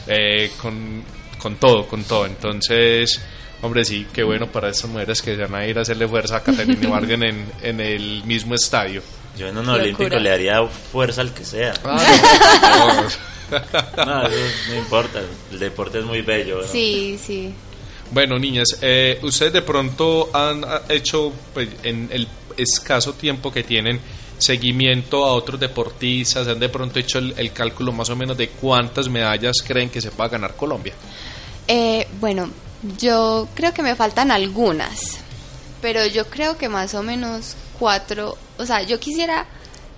[0.08, 1.04] eh, con,
[1.40, 2.26] con todo, con todo.
[2.26, 3.20] Entonces,
[3.62, 6.44] Hombre, sí, qué bueno para estas mujeres que van a ir a hacerle fuerza a
[6.44, 9.02] Caterina Vargas en, en el mismo estadio.
[9.38, 11.74] Yo en un olímpico le haría fuerza al que sea.
[11.84, 13.08] Ah,
[14.06, 16.68] no, no importa, el deporte es muy bello.
[16.68, 17.54] Sí, sí.
[18.12, 24.00] Bueno, niñas, eh, ustedes de pronto han hecho, pues, en el escaso tiempo que tienen,
[24.38, 29.10] seguimiento a otros deportistas, han de pronto hecho el, cálculo más o menos de cuántas
[29.10, 30.94] medallas creen que se va a ganar Colombia.
[31.68, 32.50] Eh, bueno,
[33.00, 35.20] yo creo que me faltan algunas,
[35.82, 39.46] pero yo creo que más o menos cuatro, o sea, yo quisiera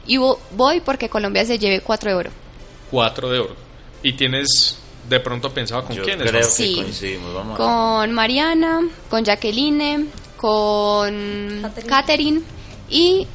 [0.06, 2.30] y voy porque Colombia se lleve cuatro de oro.
[2.90, 3.56] Cuatro de oro.
[4.02, 6.30] ¿Y tienes de pronto pensado con quiénes?
[6.30, 7.20] Creo sí,
[7.56, 12.42] con Mariana, con Jacqueline, con Catherine
[12.90, 13.28] y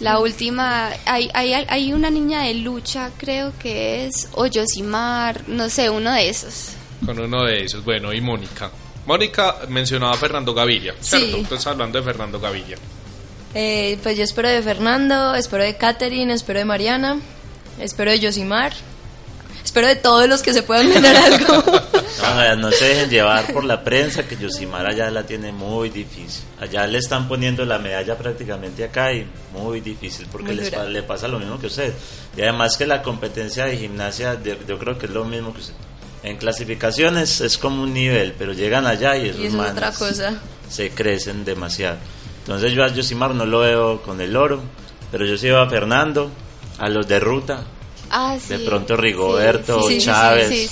[0.00, 5.88] la última, hay, hay, hay una niña de lucha, creo que es Oyosimar, no sé,
[5.88, 6.72] uno de esos.
[7.04, 8.70] Con uno de esos, bueno, y Mónica.
[9.06, 11.38] Mónica mencionaba a Fernando Gaviria, ¿cierto?
[11.38, 12.76] Entonces hablando de Fernando Gaviria.
[13.54, 17.20] Eh, pues yo espero de Fernando, espero de Katherine, espero de Mariana,
[17.78, 18.72] espero de Yosimar,
[19.64, 21.64] espero de todos los que se puedan ganar algo.
[22.24, 26.42] No, no, se dejen llevar por la prensa, que Yosimar allá la tiene muy difícil.
[26.58, 31.28] Allá le están poniendo la medalla prácticamente acá y muy difícil porque les, le pasa
[31.28, 31.92] lo mismo que usted.
[32.36, 35.74] Y además que la competencia de gimnasia, yo creo que es lo mismo que usted.
[36.22, 40.40] En clasificaciones es como un nivel, pero llegan allá y esos y es otra cosa.
[40.68, 41.98] se crecen demasiado.
[42.40, 44.62] Entonces yo a Yosimar no lo veo con el oro,
[45.10, 46.30] pero yo sí veo a Fernando,
[46.78, 47.64] a los de ruta,
[48.10, 50.70] ah, de pronto Rigoberto, Chávez.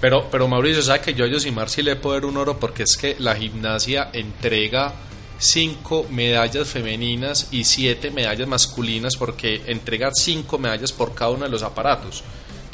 [0.00, 2.58] Pero, pero Mauricio, ¿sabe que yo a Yosimar sí le puedo dar un oro?
[2.58, 4.94] Porque es que la gimnasia entrega
[5.38, 11.50] cinco medallas femeninas y siete medallas masculinas porque entrega cinco medallas por cada uno de
[11.50, 12.22] los aparatos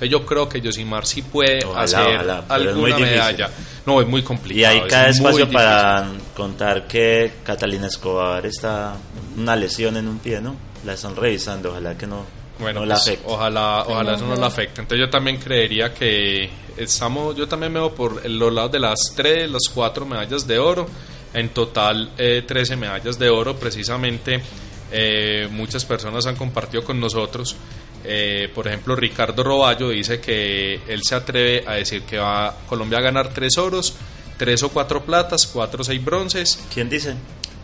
[0.08, 3.50] yo creo que Yosimar sí puede hacer alguna medalla.
[3.86, 4.76] No, es muy complicado.
[4.76, 8.94] Y hay cada espacio para contar que Catalina Escobar está
[9.36, 10.56] una lesión en un pie, ¿no?
[10.84, 12.24] La están revisando, ojalá que no,
[12.58, 13.18] bueno, pues.
[13.24, 14.80] Ojalá, ojalá eso no la afecte.
[14.80, 18.98] Entonces yo también creería que estamos, yo también me veo por los lados de las
[19.16, 20.86] tres, las cuatro medallas de oro.
[21.34, 23.56] En total, eh, 13 medallas de oro.
[23.56, 24.42] Precisamente,
[24.90, 27.56] eh, muchas personas han compartido con nosotros
[28.04, 32.98] eh, por ejemplo, Ricardo Roballo dice que él se atreve a decir que va Colombia
[32.98, 33.94] a ganar tres oros,
[34.36, 36.58] tres o cuatro platas, cuatro o seis bronces.
[36.72, 37.14] ¿Quién dice?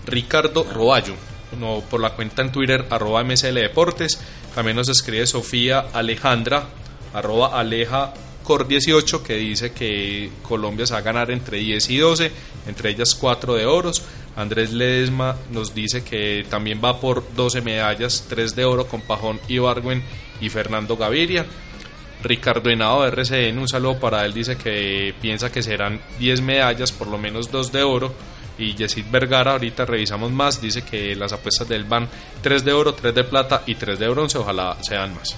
[0.07, 1.15] Ricardo Roballo,
[1.59, 4.21] no, por la cuenta en Twitter, arroba MSL Deportes.
[4.55, 6.65] También nos escribe Sofía Alejandra,
[7.15, 11.99] arroba Aleja Cor 18, que dice que Colombia se va a ganar entre 10 y
[11.99, 12.33] 12,
[12.67, 14.03] entre ellas cuatro de oros.
[14.37, 19.41] Andrés Ledesma nos dice que también va por 12 medallas, 3 de oro con Pajón
[19.49, 20.03] y Bargüen
[20.41, 21.45] y Fernando Gaviria.
[22.23, 26.91] Ricardo Henao de RCN, un saludo para él, dice que piensa que serán 10 medallas,
[26.91, 28.15] por lo menos 2 de oro.
[28.59, 32.09] Y Yesid Vergara, ahorita revisamos más, dice que las apuestas de él van
[32.43, 35.37] 3 de oro, 3 de plata y 3 de bronce, ojalá sean más.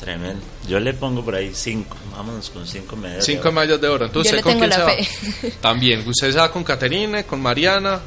[0.00, 0.40] Tremendo.
[0.66, 3.24] Yo le pongo por ahí 5, vámonos con 5 medallas.
[3.24, 4.06] 5 medallas de oro.
[4.06, 4.92] Entonces, ¿con quién se va?
[5.60, 8.00] También, usted se va con Caterina, con Mariana.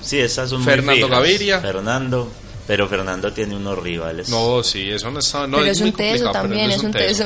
[0.00, 1.60] Sí, esas son Fernando muy Gaviria.
[1.60, 2.30] Fernando.
[2.66, 4.28] Pero Fernando tiene unos rivales.
[4.28, 5.46] No, sí, eso no está.
[5.46, 7.24] No, pero es, un teso también, es un teso.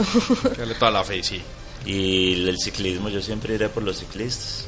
[0.56, 1.40] Dale toda la fe, sí.
[1.86, 4.66] Y el ciclismo, yo siempre iré por los ciclistas.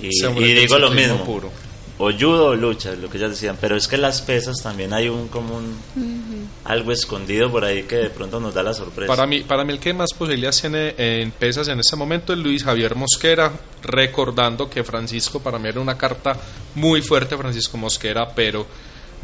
[0.00, 1.24] Y, y digo lo mismo.
[1.24, 1.50] Puro.
[1.96, 3.56] O judo o lucha, lo que ya decían.
[3.60, 7.96] Pero es que las pesas también hay un como un, algo escondido por ahí que
[7.96, 9.14] de pronto nos da la sorpresa.
[9.14, 12.40] Para mí, para mí el que más posibilidades tiene en pesas en este momento es
[12.40, 16.36] Luis Javier Mosquera, recordando que Francisco para mí era una carta
[16.74, 18.66] muy fuerte, Francisco Mosquera, pero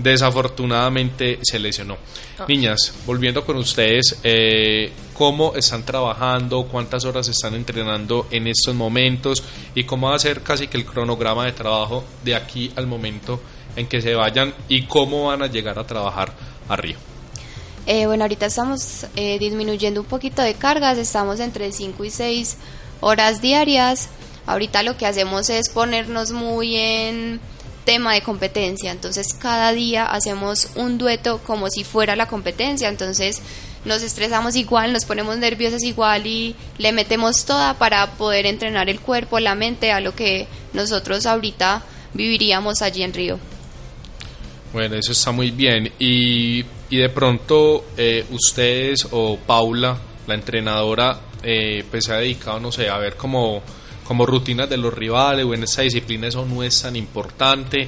[0.03, 1.97] desafortunadamente se lesionó.
[2.39, 2.45] Ah.
[2.49, 6.65] Niñas, volviendo con ustedes, eh, ¿cómo están trabajando?
[6.65, 9.43] ¿Cuántas horas están entrenando en estos momentos?
[9.75, 13.41] ¿Y cómo va a ser casi que el cronograma de trabajo de aquí al momento
[13.77, 14.55] en que se vayan?
[14.69, 16.33] ¿Y cómo van a llegar a trabajar
[16.69, 16.97] a Río?
[17.87, 22.57] Eh, bueno, ahorita estamos eh, disminuyendo un poquito de cargas, estamos entre 5 y 6
[23.01, 24.09] horas diarias.
[24.47, 27.41] Ahorita lo que hacemos es ponernos muy en
[27.85, 28.91] tema de competencia.
[28.91, 32.89] Entonces cada día hacemos un dueto como si fuera la competencia.
[32.89, 33.41] Entonces
[33.85, 39.01] nos estresamos igual, nos ponemos nerviosos igual y le metemos toda para poder entrenar el
[39.01, 41.83] cuerpo, la mente a lo que nosotros ahorita
[42.15, 43.39] viviríamos allí en Río.
[44.73, 45.93] Bueno, eso está muy bien.
[45.99, 52.61] Y, y de pronto eh, ustedes o Paula, la entrenadora, eh, pues se ha dedicado,
[52.61, 53.63] no sé, a ver cómo
[54.11, 57.87] como rutinas de los rivales o en esa disciplina eso no es tan importante.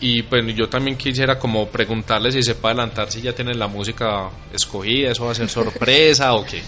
[0.00, 3.68] Y pues yo también quisiera como preguntarle si se puede adelantar si ya tienen la
[3.68, 6.62] música escogida, eso va a ser sorpresa o qué.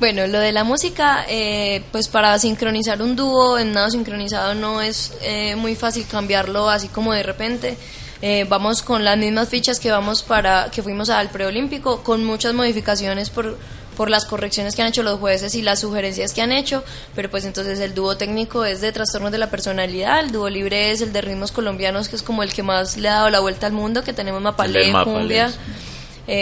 [0.00, 4.82] Bueno, lo de la música, eh, pues para sincronizar un dúo en nado sincronizado no
[4.82, 7.76] es eh, muy fácil cambiarlo así como de repente.
[8.22, 12.54] Eh, vamos con las mismas fichas que vamos para que fuimos al preolímpico, con muchas
[12.54, 13.56] modificaciones por
[13.96, 16.84] por las correcciones que han hecho los jueces y las sugerencias que han hecho,
[17.14, 20.90] pero pues entonces el dúo técnico es de trastornos de la personalidad, el dúo libre
[20.90, 23.40] es el de ritmos colombianos, que es como el que más le ha dado la
[23.40, 25.52] vuelta al mundo, que tenemos Mapalé, Cumbia,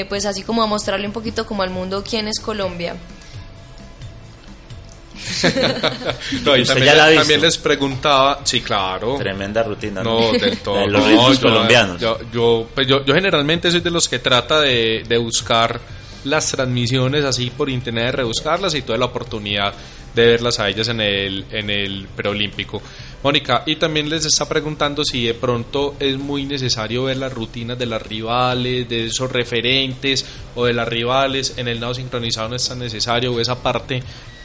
[0.08, 2.96] pues así como a mostrarle un poquito como al mundo quién es Colombia.
[6.44, 9.16] también, les preguntaba, sí, claro.
[9.16, 10.02] Tremenda rutina.
[10.02, 10.86] No, del todo.
[10.86, 12.02] los colombianos.
[12.74, 15.80] Pues yo, yo, generalmente soy de los que trata de, de buscar
[16.24, 19.74] las transmisiones así por internet, de rebuscarlas y toda la oportunidad
[20.14, 22.82] de verlas a ellas en el, en el preolímpico.
[23.22, 27.78] Mónica, y también les está preguntando si de pronto es muy necesario ver las rutinas
[27.78, 32.56] de las rivales, de esos referentes o de las rivales, en el nado sincronizado no
[32.56, 34.02] es tan necesario, o esa parte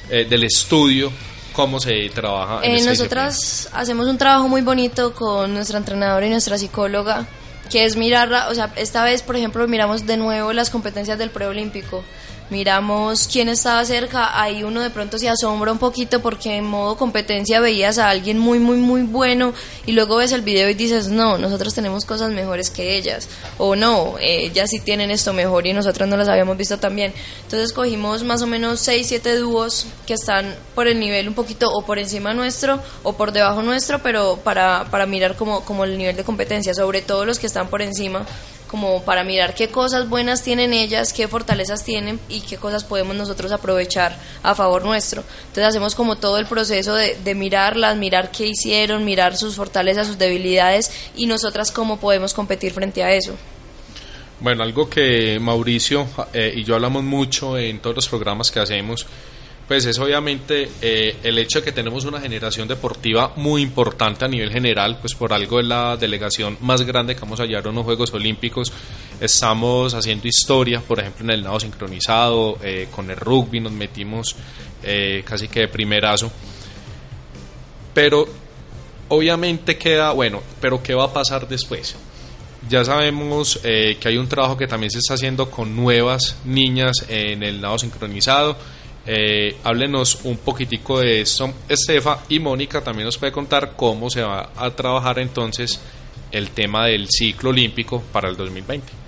[0.10, 1.12] eh, del estudio,
[1.54, 2.60] cómo se trabaja.
[2.64, 7.26] En eh, nosotras hacemos un trabajo muy bonito con nuestra entrenadora y nuestra psicóloga,
[7.70, 11.30] que es mirar, o sea, esta vez, por ejemplo, miramos de nuevo las competencias del
[11.30, 12.03] preolímpico
[12.50, 16.96] miramos quién estaba cerca, ahí uno de pronto se asombra un poquito porque en modo
[16.96, 19.54] competencia veías a alguien muy, muy, muy bueno
[19.86, 23.28] y luego ves el video y dices, no, nosotros tenemos cosas mejores que ellas,
[23.58, 27.14] o no, ellas sí tienen esto mejor y nosotros no las habíamos visto también.
[27.43, 31.70] Entonces cogimos más o menos 6, 7 dúos que están por el nivel un poquito
[31.72, 35.98] o por encima nuestro o por debajo nuestro, pero para, para mirar como, como el
[35.98, 38.26] nivel de competencia, sobre todo los que están por encima
[38.68, 43.16] como para mirar qué cosas buenas tienen ellas, qué fortalezas tienen y qué cosas podemos
[43.16, 45.24] nosotros aprovechar a favor nuestro.
[45.47, 50.07] Entonces hacemos como todo el proceso de, de mirarlas, mirar qué hicieron, mirar sus fortalezas,
[50.07, 53.36] sus debilidades y nosotras cómo podemos competir frente a eso.
[54.39, 59.05] Bueno, algo que Mauricio eh, y yo hablamos mucho en todos los programas que hacemos
[59.68, 64.28] pues es obviamente eh, el hecho de que tenemos una generación deportiva muy importante a
[64.28, 67.76] nivel general, pues por algo es la delegación más grande que vamos a hallar en
[67.76, 68.72] los Juegos Olímpicos.
[69.20, 74.36] Estamos haciendo historia, por ejemplo, en el nado sincronizado, eh, con el rugby nos metimos
[74.84, 76.32] eh, casi que de primerazo.
[77.91, 78.28] Pero
[79.07, 81.95] obviamente queda, bueno, pero ¿qué va a pasar después?
[82.70, 87.43] Ya sabemos que hay un trabajo que también se está haciendo con nuevas niñas en
[87.43, 88.57] el nado sincronizado
[89.06, 94.22] eh, háblenos un poquitico de esto, Estefa, y Mónica también nos puede contar cómo se
[94.22, 95.80] va a trabajar entonces
[96.32, 99.06] el tema del ciclo olímpico para el 2020.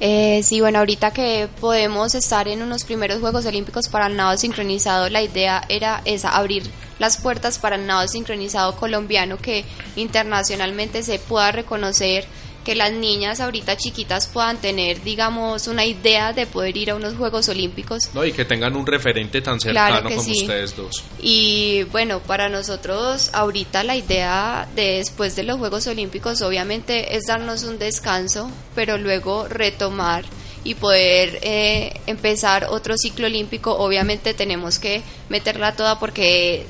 [0.00, 4.36] Eh, sí, bueno, ahorita que podemos estar en unos primeros Juegos Olímpicos para el nado
[4.36, 6.62] sincronizado, la idea era esa, abrir
[7.00, 9.64] las puertas para el nado sincronizado colombiano que
[9.96, 12.26] internacionalmente se pueda reconocer
[12.64, 17.14] que las niñas ahorita chiquitas puedan tener, digamos, una idea de poder ir a unos
[17.14, 18.10] Juegos Olímpicos.
[18.12, 21.02] No, y que tengan un referente tan cercano como ustedes dos.
[21.20, 27.24] Y bueno, para nosotros ahorita la idea de después de los Juegos Olímpicos obviamente es
[27.26, 30.24] darnos un descanso, pero luego retomar
[30.64, 36.66] y poder eh, empezar otro ciclo olímpico, obviamente tenemos que meterla toda porque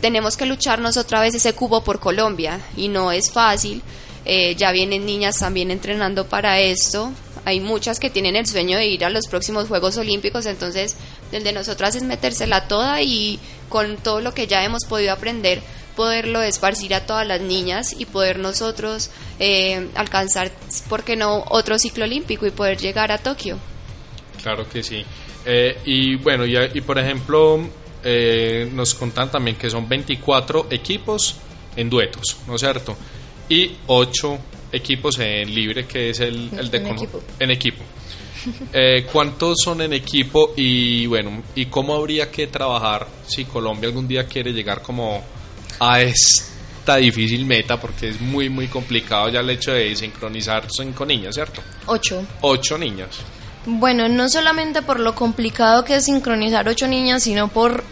[0.00, 3.82] tenemos que lucharnos otra vez ese cubo por Colombia y no es fácil
[4.24, 7.12] eh, ya vienen niñas también entrenando para esto.
[7.44, 10.96] Hay muchas que tienen el sueño de ir a los próximos Juegos Olímpicos, entonces
[11.30, 15.60] el de nosotras es metérsela toda y con todo lo que ya hemos podido aprender,
[15.94, 19.10] poderlo esparcir a todas las niñas y poder nosotros
[19.40, 20.50] eh, alcanzar,
[20.88, 23.58] ¿por qué no?, otro ciclo olímpico y poder llegar a Tokio.
[24.42, 25.04] Claro que sí.
[25.44, 27.60] Eh, y bueno, y, y por ejemplo,
[28.72, 31.36] nos contan también que son 24 equipos
[31.76, 32.96] en duetos, ¿no es cierto?
[33.48, 34.38] Y ocho
[34.72, 37.22] equipos en libre, que es el, el de en equipo.
[37.38, 37.84] En equipo.
[38.74, 44.06] Eh, ¿Cuántos son en equipo y bueno, y cómo habría que trabajar si Colombia algún
[44.06, 45.22] día quiere llegar como
[45.80, 47.80] a esta difícil meta?
[47.80, 51.62] Porque es muy, muy complicado ya el hecho de sincronizar cinco niñas, ¿cierto?
[51.86, 52.22] Ocho.
[52.42, 53.20] Ocho niñas.
[53.64, 57.82] Bueno, no solamente por lo complicado que es sincronizar ocho niñas, sino por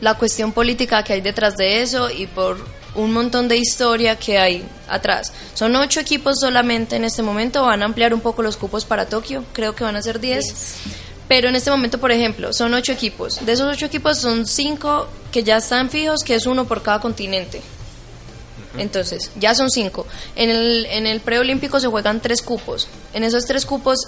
[0.00, 2.56] la cuestión política que hay detrás de eso y por
[2.94, 5.32] un montón de historia que hay atrás.
[5.54, 9.06] Son ocho equipos solamente en este momento, van a ampliar un poco los cupos para
[9.06, 10.76] Tokio, creo que van a ser diez.
[11.28, 13.44] Pero en este momento, por ejemplo, son ocho equipos.
[13.44, 17.00] De esos ocho equipos son cinco que ya están fijos, que es uno por cada
[17.00, 17.62] continente.
[18.76, 20.06] Entonces, ya son cinco.
[20.36, 22.88] En el, en el preolímpico se juegan tres cupos.
[23.14, 23.98] En esos tres cupos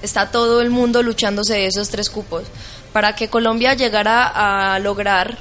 [0.00, 2.44] está todo el mundo luchándose de esos tres cupos.
[2.92, 5.36] Para que Colombia llegara a lograr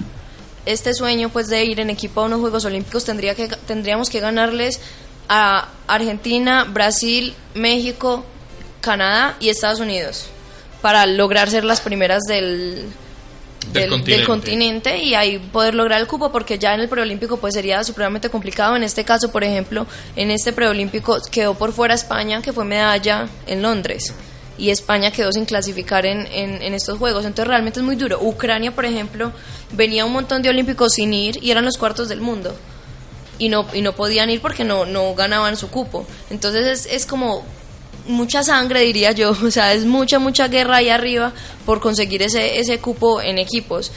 [0.65, 4.19] este sueño pues de ir en equipo a unos Juegos Olímpicos tendría que tendríamos que
[4.19, 4.79] ganarles
[5.27, 8.25] a Argentina, Brasil, México,
[8.81, 10.27] Canadá y Estados Unidos
[10.81, 12.91] para lograr ser las primeras del
[13.71, 14.97] del, continente.
[14.97, 18.75] y ahí poder lograr el cupo porque ya en el preolímpico pues sería supremamente complicado
[18.75, 19.85] en este caso por ejemplo
[20.15, 24.13] en este preolímpico quedó por fuera España que fue medalla en Londres
[24.57, 28.73] y España quedó sin clasificar en, en, estos juegos entonces realmente es muy duro Ucrania
[28.73, 29.31] por ejemplo
[29.71, 32.55] venía un montón de olímpicos sin ir y eran los cuartos del mundo
[33.39, 37.05] y no y no podían ir porque no no ganaban su cupo entonces es, es
[37.05, 37.43] como
[38.07, 39.31] mucha sangre, diría yo.
[39.43, 41.33] O sea, es mucha, mucha guerra ahí arriba
[41.65, 43.91] por conseguir ese, ese cupo en equipos.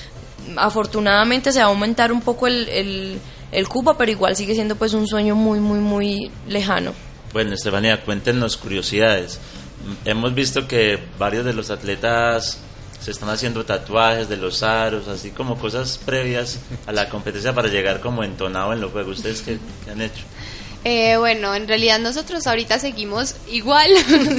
[0.57, 3.19] Afortunadamente se va a aumentar un poco el,
[3.53, 6.93] el, cupo, pero igual sigue siendo pues un sueño muy, muy, muy lejano.
[7.33, 9.39] Bueno, Estefanía, cuéntenos curiosidades.
[10.05, 12.59] Hemos visto que varios de los atletas
[13.01, 17.69] se están haciendo tatuajes de los aros, así como cosas previas a la competencia para
[17.69, 19.19] llegar como entonado en los juegos.
[19.19, 19.59] ¿Ustedes qué
[19.91, 20.23] han hecho?
[20.85, 23.91] Eh, bueno, en realidad nosotros ahorita seguimos igual,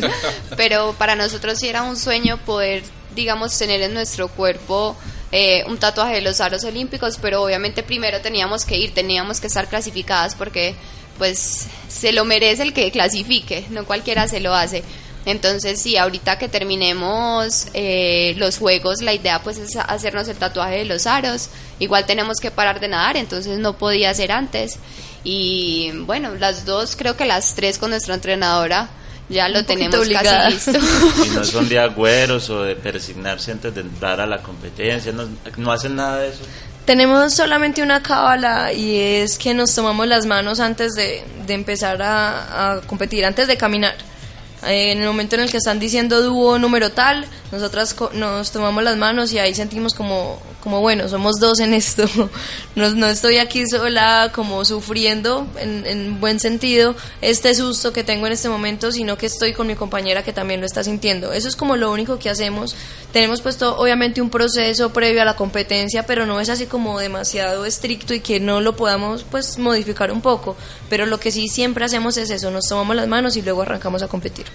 [0.57, 2.83] pero para nosotros sí era un sueño poder,
[3.15, 4.95] digamos, tener en nuestro cuerpo
[5.31, 9.47] eh, un tatuaje de los aros olímpicos, pero obviamente primero teníamos que ir, teníamos que
[9.47, 10.75] estar clasificadas porque
[11.17, 14.83] pues se lo merece el que clasifique, no cualquiera se lo hace.
[15.25, 20.77] Entonces sí, ahorita que terminemos eh, los juegos, la idea pues es hacernos el tatuaje
[20.77, 21.49] de los aros.
[21.79, 24.77] Igual tenemos que parar de nadar, entonces no podía ser antes.
[25.23, 28.89] Y bueno, las dos, creo que las tres con nuestra entrenadora
[29.27, 30.71] ya lo tenemos casi listo.
[31.25, 35.71] Y no son de agüeros o de persignarse antes de entrar a la competencia, no,
[35.71, 36.43] hacen nada de eso.
[36.85, 42.81] Tenemos solamente una cábala y es que nos tomamos las manos antes de, empezar a
[42.85, 43.95] competir, antes de caminar
[44.67, 48.83] eh, en el momento en el que están diciendo dúo número tal, nosotras nos tomamos
[48.83, 52.05] las manos y ahí sentimos como, como bueno, somos dos en esto.
[52.75, 58.27] No, no estoy aquí sola como sufriendo en, en, buen sentido este susto que tengo
[58.27, 61.31] en este momento, sino que estoy con mi compañera que también lo está sintiendo.
[61.31, 62.75] Eso es como lo único que hacemos.
[63.13, 67.65] Tenemos puesto obviamente un proceso previo a la competencia, pero no es así como demasiado
[67.65, 70.57] estricto y que no lo podamos pues modificar un poco.
[70.89, 74.01] Pero lo que sí siempre hacemos es eso, nos tomamos las manos y luego arrancamos
[74.01, 74.47] a competir.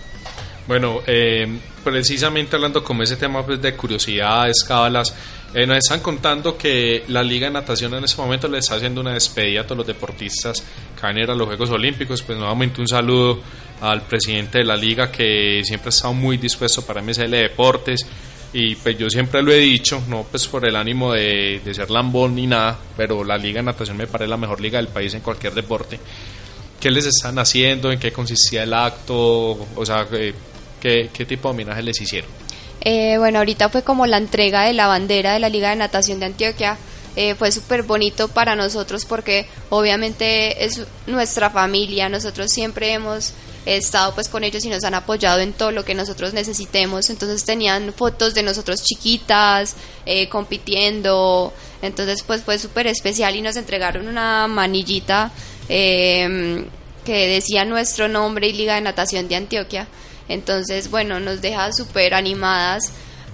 [0.70, 1.48] Bueno, eh,
[1.82, 5.12] precisamente hablando como ese tema pues, de curiosidades, cábalas,
[5.52, 9.00] eh, nos están contando que la Liga de Natación en ese momento le está haciendo
[9.00, 10.62] una despedida a todos los deportistas
[10.94, 12.22] que van a ir a los Juegos Olímpicos.
[12.22, 13.40] Pues nuevamente un saludo
[13.80, 18.06] al presidente de la Liga que siempre ha estado muy dispuesto para MSL Deportes.
[18.52, 21.90] Y pues yo siempre lo he dicho, no pues por el ánimo de, de ser
[21.90, 25.12] lambón ni nada, pero la Liga de Natación me parece la mejor liga del país
[25.14, 25.98] en cualquier deporte.
[26.78, 27.90] ¿Qué les están haciendo?
[27.90, 29.18] ¿En qué consistía el acto?
[29.74, 30.32] O sea, eh,
[30.80, 32.30] ¿qué, qué tipo de homenaje les hicieron?
[32.82, 36.20] Eh, bueno, ahorita fue como la entrega de la bandera de la Liga de Natación
[36.20, 36.78] de Antioquia.
[37.16, 43.32] Eh, fue súper bonito para nosotros porque obviamente es nuestra familia, nosotros siempre hemos
[43.66, 47.44] estado pues con ellos y nos han apoyado en todo lo que nosotros necesitemos, entonces
[47.44, 49.74] tenían fotos de nosotros chiquitas,
[50.06, 51.52] eh, compitiendo,
[51.82, 55.32] entonces pues fue súper especial y nos entregaron una manillita
[55.68, 56.68] que
[57.04, 59.88] decía nuestro nombre y Liga de Natación de Antioquia.
[60.30, 62.92] Entonces, bueno, nos deja súper animadas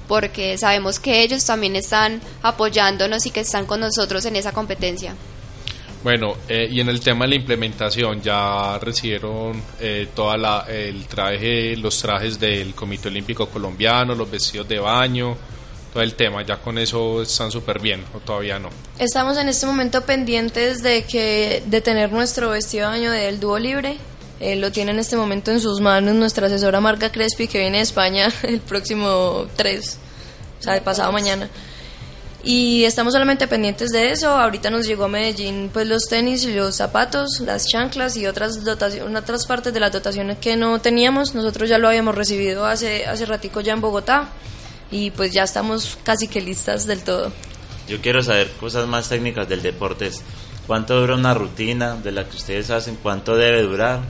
[0.08, 5.14] porque sabemos que ellos también están apoyándonos y que están con nosotros en esa competencia.
[6.02, 11.06] Bueno, eh, y en el tema de la implementación, ya recibieron eh, toda la, el
[11.06, 15.36] traje, los trajes del Comité Olímpico Colombiano, los vestidos de baño,
[15.92, 18.70] todo el tema, ya con eso están súper bien, o todavía no.
[18.98, 23.58] Estamos en este momento pendientes de que de tener nuestro vestido de baño del dúo
[23.58, 23.98] libre
[24.40, 27.78] eh, lo tiene en este momento en sus manos nuestra asesora Marga Crespi, que viene
[27.78, 29.98] de España el próximo 3,
[30.58, 31.48] o sea, el pasado mañana.
[32.48, 34.30] Y estamos solamente pendientes de eso.
[34.30, 38.62] Ahorita nos llegó a Medellín pues los tenis y los zapatos, las chanclas y otras
[38.62, 41.34] dotaciones, otras partes de las dotaciones que no teníamos.
[41.34, 44.28] Nosotros ya lo habíamos recibido hace, hace ratico ya en Bogotá
[44.92, 47.32] y pues ya estamos casi que listas del todo.
[47.88, 50.10] Yo quiero saber cosas más técnicas del deporte.
[50.68, 52.96] ¿Cuánto dura una rutina de la que ustedes hacen?
[53.02, 54.00] ¿Cuánto debe durar?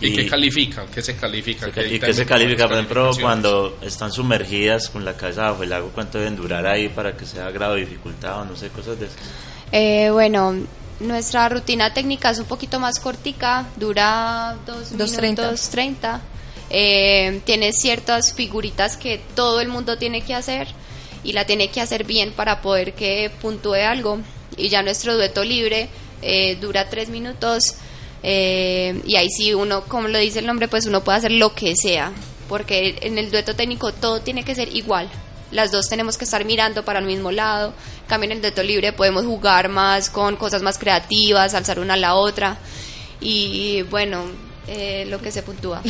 [0.00, 0.86] ¿Y, qué califica?
[0.92, 1.68] ¿Qué se califica?
[1.68, 2.66] ¿Y qué se califica?
[2.66, 6.88] Por ejemplo, cuando están sumergidas con la cabeza bajo el agua, ¿cuánto deben durar ahí
[6.88, 9.14] para que sea grado de dificultad o no sé, cosas de eso?
[9.72, 10.54] Eh, bueno,
[11.00, 16.20] nuestra rutina técnica es un poquito más cortica, dura dos, minutos 30.
[16.68, 20.68] Eh, tiene ciertas figuritas que todo el mundo tiene que hacer
[21.22, 24.20] y la tiene que hacer bien para poder que puntúe algo.
[24.56, 25.88] Y ya nuestro dueto libre
[26.22, 27.76] eh, dura tres minutos
[28.22, 31.54] eh, y ahí sí uno, como lo dice el nombre, pues uno puede hacer lo
[31.54, 32.12] que sea,
[32.48, 35.08] porque en el dueto técnico todo tiene que ser igual.
[35.52, 37.72] Las dos tenemos que estar mirando para el mismo lado.
[38.08, 41.96] Cambio en el dueto libre podemos jugar más con cosas más creativas, alzar una a
[41.96, 42.58] la otra.
[43.20, 44.24] Y bueno,
[44.68, 45.80] Eh, lo que se puntúa.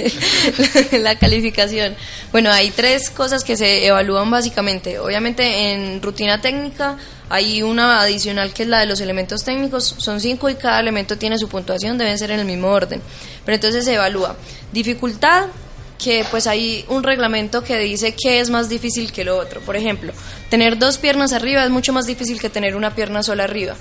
[0.92, 1.96] la calificación.
[2.32, 4.98] Bueno, hay tres cosas que se evalúan básicamente.
[4.98, 6.98] Obviamente en rutina técnica
[7.28, 9.94] hay una adicional que es la de los elementos técnicos.
[9.98, 13.00] Son cinco y cada elemento tiene su puntuación, deben ser en el mismo orden.
[13.44, 14.36] Pero entonces se evalúa
[14.72, 15.46] dificultad,
[15.98, 19.60] que pues hay un reglamento que dice que es más difícil que lo otro.
[19.60, 20.12] Por ejemplo,
[20.50, 23.74] tener dos piernas arriba es mucho más difícil que tener una pierna sola arriba.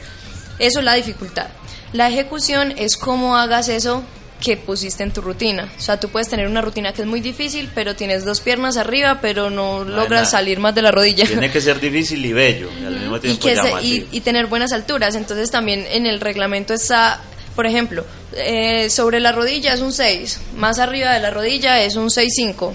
[0.59, 1.47] Eso es la dificultad.
[1.91, 4.03] La ejecución es cómo hagas eso
[4.43, 5.71] que pusiste en tu rutina.
[5.77, 8.75] O sea, tú puedes tener una rutina que es muy difícil, pero tienes dos piernas
[8.75, 11.25] arriba, pero no, logras salir más de la rodilla.
[11.25, 13.47] Tiene que ser difícil y bello, y al mismo tiempo
[13.81, 15.15] y, y, tener buenas alturas.
[15.15, 17.21] Entonces también en el reglamento está,
[17.55, 21.95] por ejemplo, eh, sobre la rodilla es un 6, más arriba de la rodilla es
[21.95, 22.73] un 6-5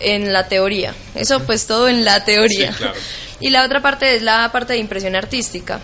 [0.00, 0.94] en la teoría.
[1.14, 2.74] Eso pues todo en la teoría.
[3.38, 5.80] Y la otra parte es la parte de impresión artística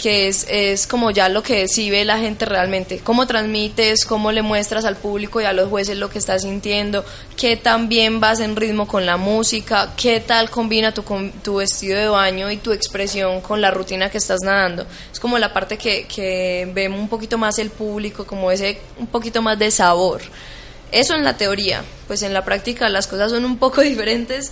[0.00, 4.32] que es, es como ya lo que sí ve la gente realmente, cómo transmites, cómo
[4.32, 7.04] le muestras al público y a los jueces lo que estás sintiendo,
[7.36, 11.04] qué tan bien vas en ritmo con la música, qué tal combina tu,
[11.42, 14.86] tu vestido de baño y tu expresión con la rutina que estás nadando.
[15.12, 19.06] Es como la parte que, que ve un poquito más el público, como ese un
[19.06, 20.22] poquito más de sabor.
[20.92, 24.50] Eso en la teoría, pues en la práctica las cosas son un poco diferentes.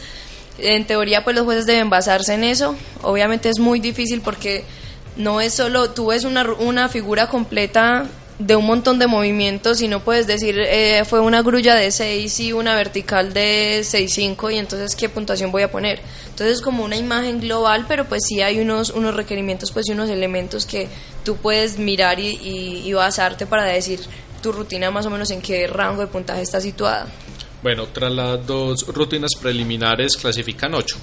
[0.59, 2.77] En teoría pues los jueces deben basarse en eso.
[3.01, 4.65] Obviamente es muy difícil porque
[5.19, 8.07] no es solo, tú ves una, una figura completa
[8.39, 12.39] de un montón de movimientos y no puedes decir eh, fue una grulla de 6
[12.41, 16.01] y una vertical de 6-5 y entonces qué puntuación voy a poner.
[16.31, 20.09] Entonces como una imagen global, pero pues sí hay unos, unos requerimientos pues y unos
[20.09, 20.89] elementos que
[21.25, 22.39] tú puedes mirar y,
[22.85, 24.01] y, basarte para decir
[24.41, 27.09] tu rutina más o menos en qué rango de puntaje está situada.
[27.61, 30.97] Bueno, tras las dos rutinas preliminares clasifican 8.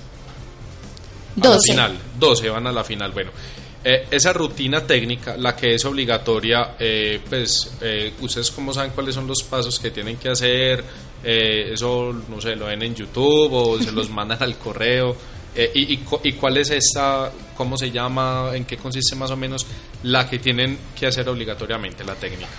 [1.35, 1.59] 12.
[1.69, 3.11] final, 12 van a la final.
[3.11, 3.31] Bueno,
[3.87, 9.13] eh, esa rutina técnica, la que es obligatoria, eh, pues eh, ustedes como saben cuáles
[9.13, 10.83] son los pasos que tienen que hacer,
[11.23, 15.15] eso no sé, lo ven en YouTube o se los mandan al correo.
[15.73, 19.65] Y, y, cuál es esta, cómo se llama, en qué consiste más o menos
[20.03, 22.49] la que tienen que hacer obligatoriamente, la técnica?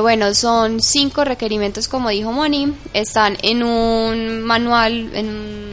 [0.00, 5.67] bueno, son cinco requerimientos, como dijo Moni, están en un manual, en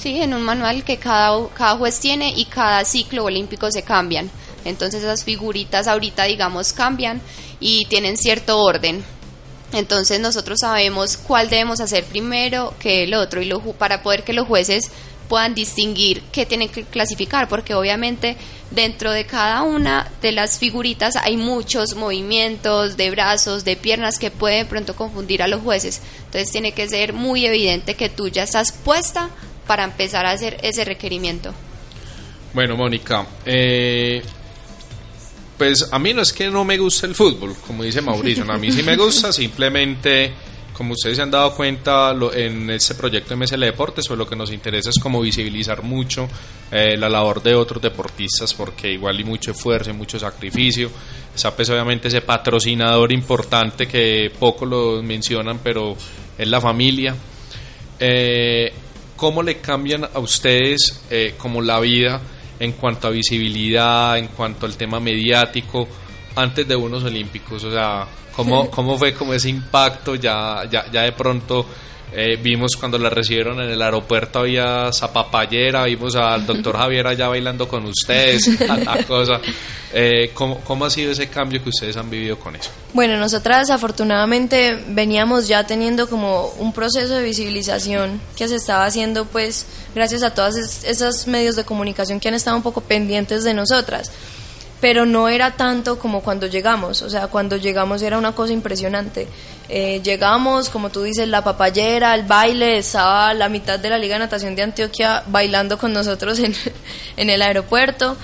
[0.00, 4.30] Sí, en un manual que cada, cada juez tiene y cada ciclo olímpico se cambian.
[4.64, 7.20] Entonces esas figuritas ahorita, digamos, cambian
[7.58, 9.02] y tienen cierto orden.
[9.72, 14.32] Entonces nosotros sabemos cuál debemos hacer primero que el otro y lo, para poder que
[14.32, 14.90] los jueces
[15.28, 18.36] puedan distinguir qué tienen que clasificar, porque obviamente
[18.70, 24.30] dentro de cada una de las figuritas hay muchos movimientos de brazos, de piernas que
[24.30, 26.00] pueden pronto confundir a los jueces.
[26.24, 29.28] Entonces tiene que ser muy evidente que tú ya estás puesta
[29.68, 31.54] para empezar a hacer ese requerimiento?
[32.54, 34.22] Bueno, Mónica, eh,
[35.56, 38.56] pues a mí no es que no me guste el fútbol, como dice Mauricio, a
[38.56, 40.32] mí sí me gusta, simplemente,
[40.72, 44.50] como ustedes se han dado cuenta en este proyecto MSL Deportes, pues lo que nos
[44.50, 46.28] interesa es como visibilizar mucho
[46.72, 50.90] eh, la labor de otros deportistas, porque igual hay mucho esfuerzo y mucho sacrificio,
[51.34, 55.94] está pues obviamente ese patrocinador importante que poco lo mencionan, pero
[56.38, 57.14] es la familia.
[58.00, 58.72] Eh,
[59.18, 62.20] ¿cómo le cambian a ustedes eh, como la vida
[62.60, 65.88] en cuanto a visibilidad, en cuanto al tema mediático,
[66.36, 67.64] antes de unos olímpicos?
[67.64, 71.66] O sea, ¿cómo, cómo fue como ese impacto ya, ya, ya de pronto
[72.12, 77.28] eh, vimos cuando la recibieron en el aeropuerto había zapapayera, vimos al doctor Javier allá
[77.28, 79.40] bailando con ustedes, la cosa.
[79.92, 82.70] Eh, ¿cómo, ¿Cómo ha sido ese cambio que ustedes han vivido con eso?
[82.92, 89.24] Bueno, nosotras afortunadamente veníamos ya teniendo como un proceso de visibilización que se estaba haciendo
[89.24, 93.54] pues gracias a todos esos medios de comunicación que han estado un poco pendientes de
[93.54, 94.10] nosotras
[94.80, 99.26] pero no era tanto como cuando llegamos, o sea, cuando llegamos era una cosa impresionante.
[99.68, 104.14] Eh, llegamos, como tú dices, la papayera, el baile, estaba la mitad de la Liga
[104.14, 106.54] de Natación de Antioquia bailando con nosotros en,
[107.16, 108.16] en el aeropuerto.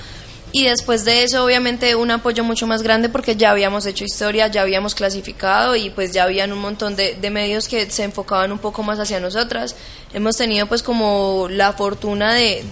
[0.52, 4.46] Y después de eso, obviamente, un apoyo mucho más grande porque ya habíamos hecho historia,
[4.46, 8.52] ya habíamos clasificado y pues ya habían un montón de, de medios que se enfocaban
[8.52, 9.74] un poco más hacia nosotras.
[10.12, 12.62] Hemos tenido pues como la fortuna de,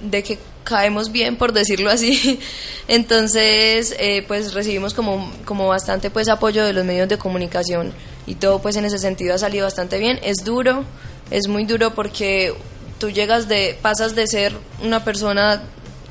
[0.00, 2.40] de que caemos bien, por decirlo así.
[2.88, 7.92] Entonces, eh, pues recibimos como, como bastante pues apoyo de los medios de comunicación
[8.26, 10.18] y todo pues en ese sentido ha salido bastante bien.
[10.22, 10.84] Es duro,
[11.30, 12.54] es muy duro porque
[12.98, 14.52] tú llegas de, pasas de ser
[14.82, 15.62] una persona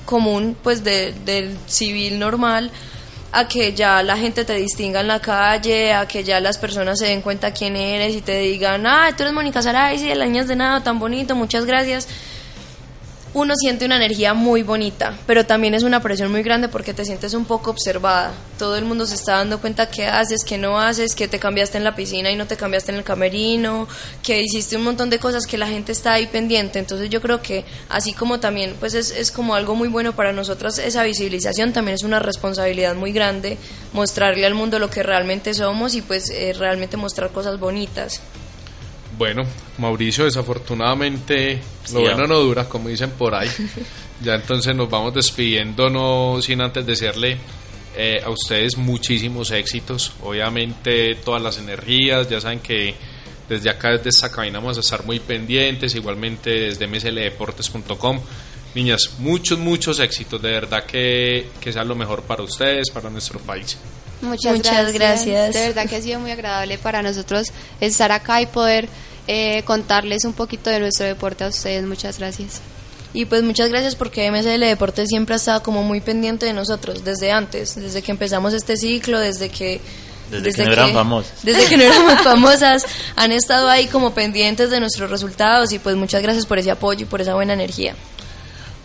[0.06, 2.72] común, pues de, del civil normal,
[3.32, 7.00] a que ya la gente te distinga en la calle, a que ya las personas
[7.00, 10.22] se den cuenta quién eres y te digan, ah, tú eres Mónica Saray, sí, el
[10.22, 12.10] año de nada, tan bonito, muchas gracias
[13.34, 17.06] uno siente una energía muy bonita, pero también es una presión muy grande porque te
[17.06, 18.34] sientes un poco observada.
[18.60, 21.78] Todo el mundo se está dando cuenta qué haces, qué no haces, que te cambiaste
[21.78, 23.88] en la piscina y no te cambiaste en el camerino,
[24.22, 26.80] que hiciste un montón de cosas que la gente está ahí pendiente.
[26.80, 30.34] Entonces yo creo que así como también pues es, es como algo muy bueno para
[30.34, 33.58] nosotras esa visibilización, también es una responsabilidad muy grande
[33.94, 38.22] mostrarle al mundo lo que realmente somos y pues eh, realmente mostrar cosas bonitas.
[39.18, 39.44] Bueno,
[39.78, 41.60] Mauricio, desafortunadamente
[41.94, 43.50] lo bueno no dura, como dicen por ahí.
[44.24, 47.38] ya entonces nos vamos despidiendo, no sin antes desearle
[47.96, 50.14] eh, a ustedes muchísimos éxitos.
[50.24, 52.96] Obviamente todas las energías, ya saben que
[53.50, 58.20] desde acá, desde esta cabina, vamos a estar muy pendientes, igualmente desde msldeportes.com.
[58.74, 63.40] Niñas, muchos, muchos éxitos, de verdad que, que sea lo mejor para ustedes, para nuestro
[63.40, 63.78] país.
[64.22, 65.54] Muchas, gracias.
[65.54, 67.48] De verdad que ha sido muy agradable para nosotros
[67.80, 68.88] estar acá y poder
[69.28, 71.86] eh, contarles un poquito de nuestro deporte a ustedes.
[71.86, 72.62] Muchas gracias.
[73.14, 77.04] Y pues muchas gracias porque MSL Deportes siempre ha estado como muy pendiente de nosotros,
[77.04, 79.82] desde antes, desde que empezamos este ciclo, desde que...
[80.30, 81.44] Desde, que no eran famosas.
[81.44, 82.86] Desde que no éramos famosas,
[83.18, 87.02] han estado ahí como pendientes de nuestros resultados y pues muchas gracias por ese apoyo
[87.02, 87.96] y por esa buena energía.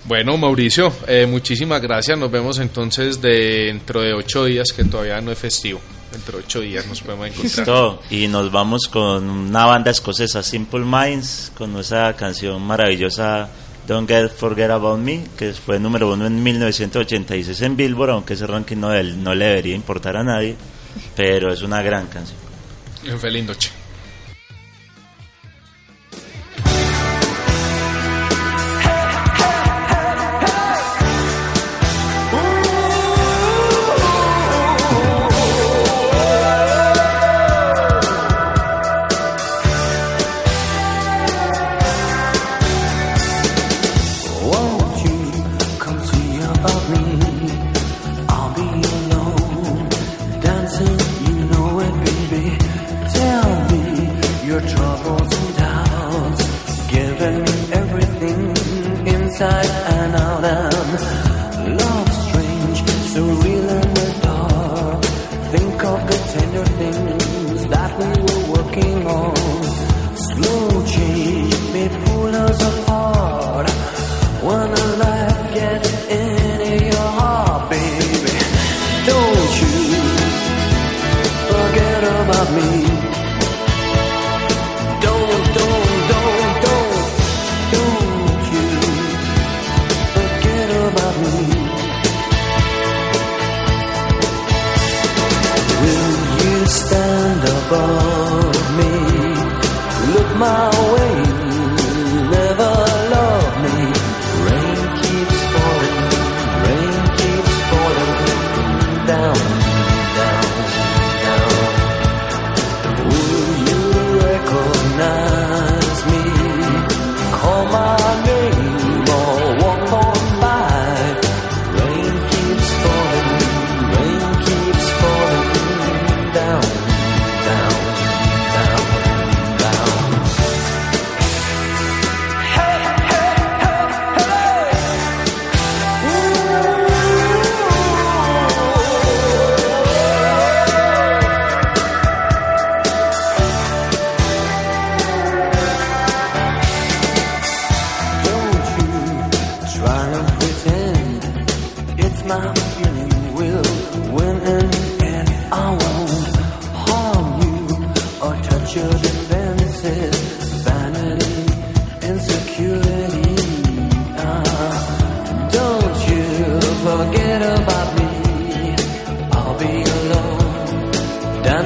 [0.06, 2.16] Bueno, Mauricio, eh, muchísimas gracias.
[2.16, 5.80] Nos vemos entonces dentro de ocho días, que todavía no es festivo
[6.16, 7.98] dentro de ocho días nos podemos encontrar.
[8.10, 13.48] Y nos vamos con una banda escocesa, Simple Minds, con esa canción maravillosa
[13.86, 18.46] Don't Get Forget About Me, que fue número uno en 1986 en Billboard, aunque ese
[18.46, 20.56] ranking no, no le debería importar a nadie,
[21.14, 22.38] pero es una gran canción.
[23.20, 23.70] Feliz noche.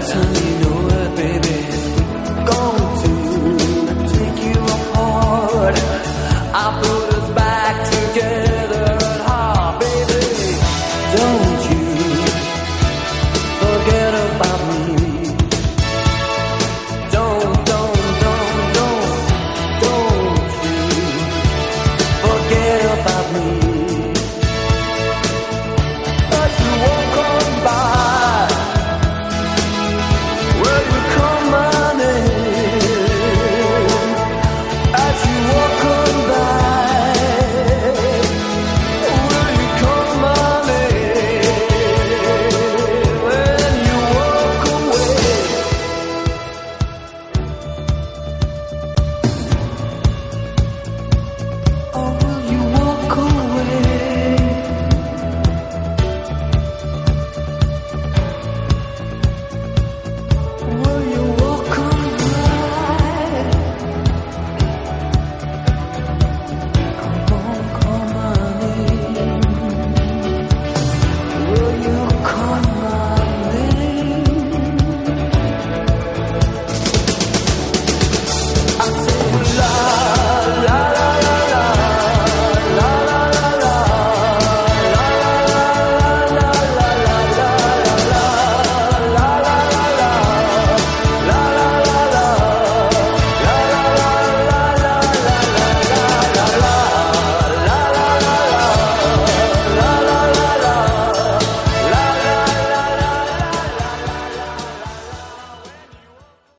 [0.01, 0.50] dancing.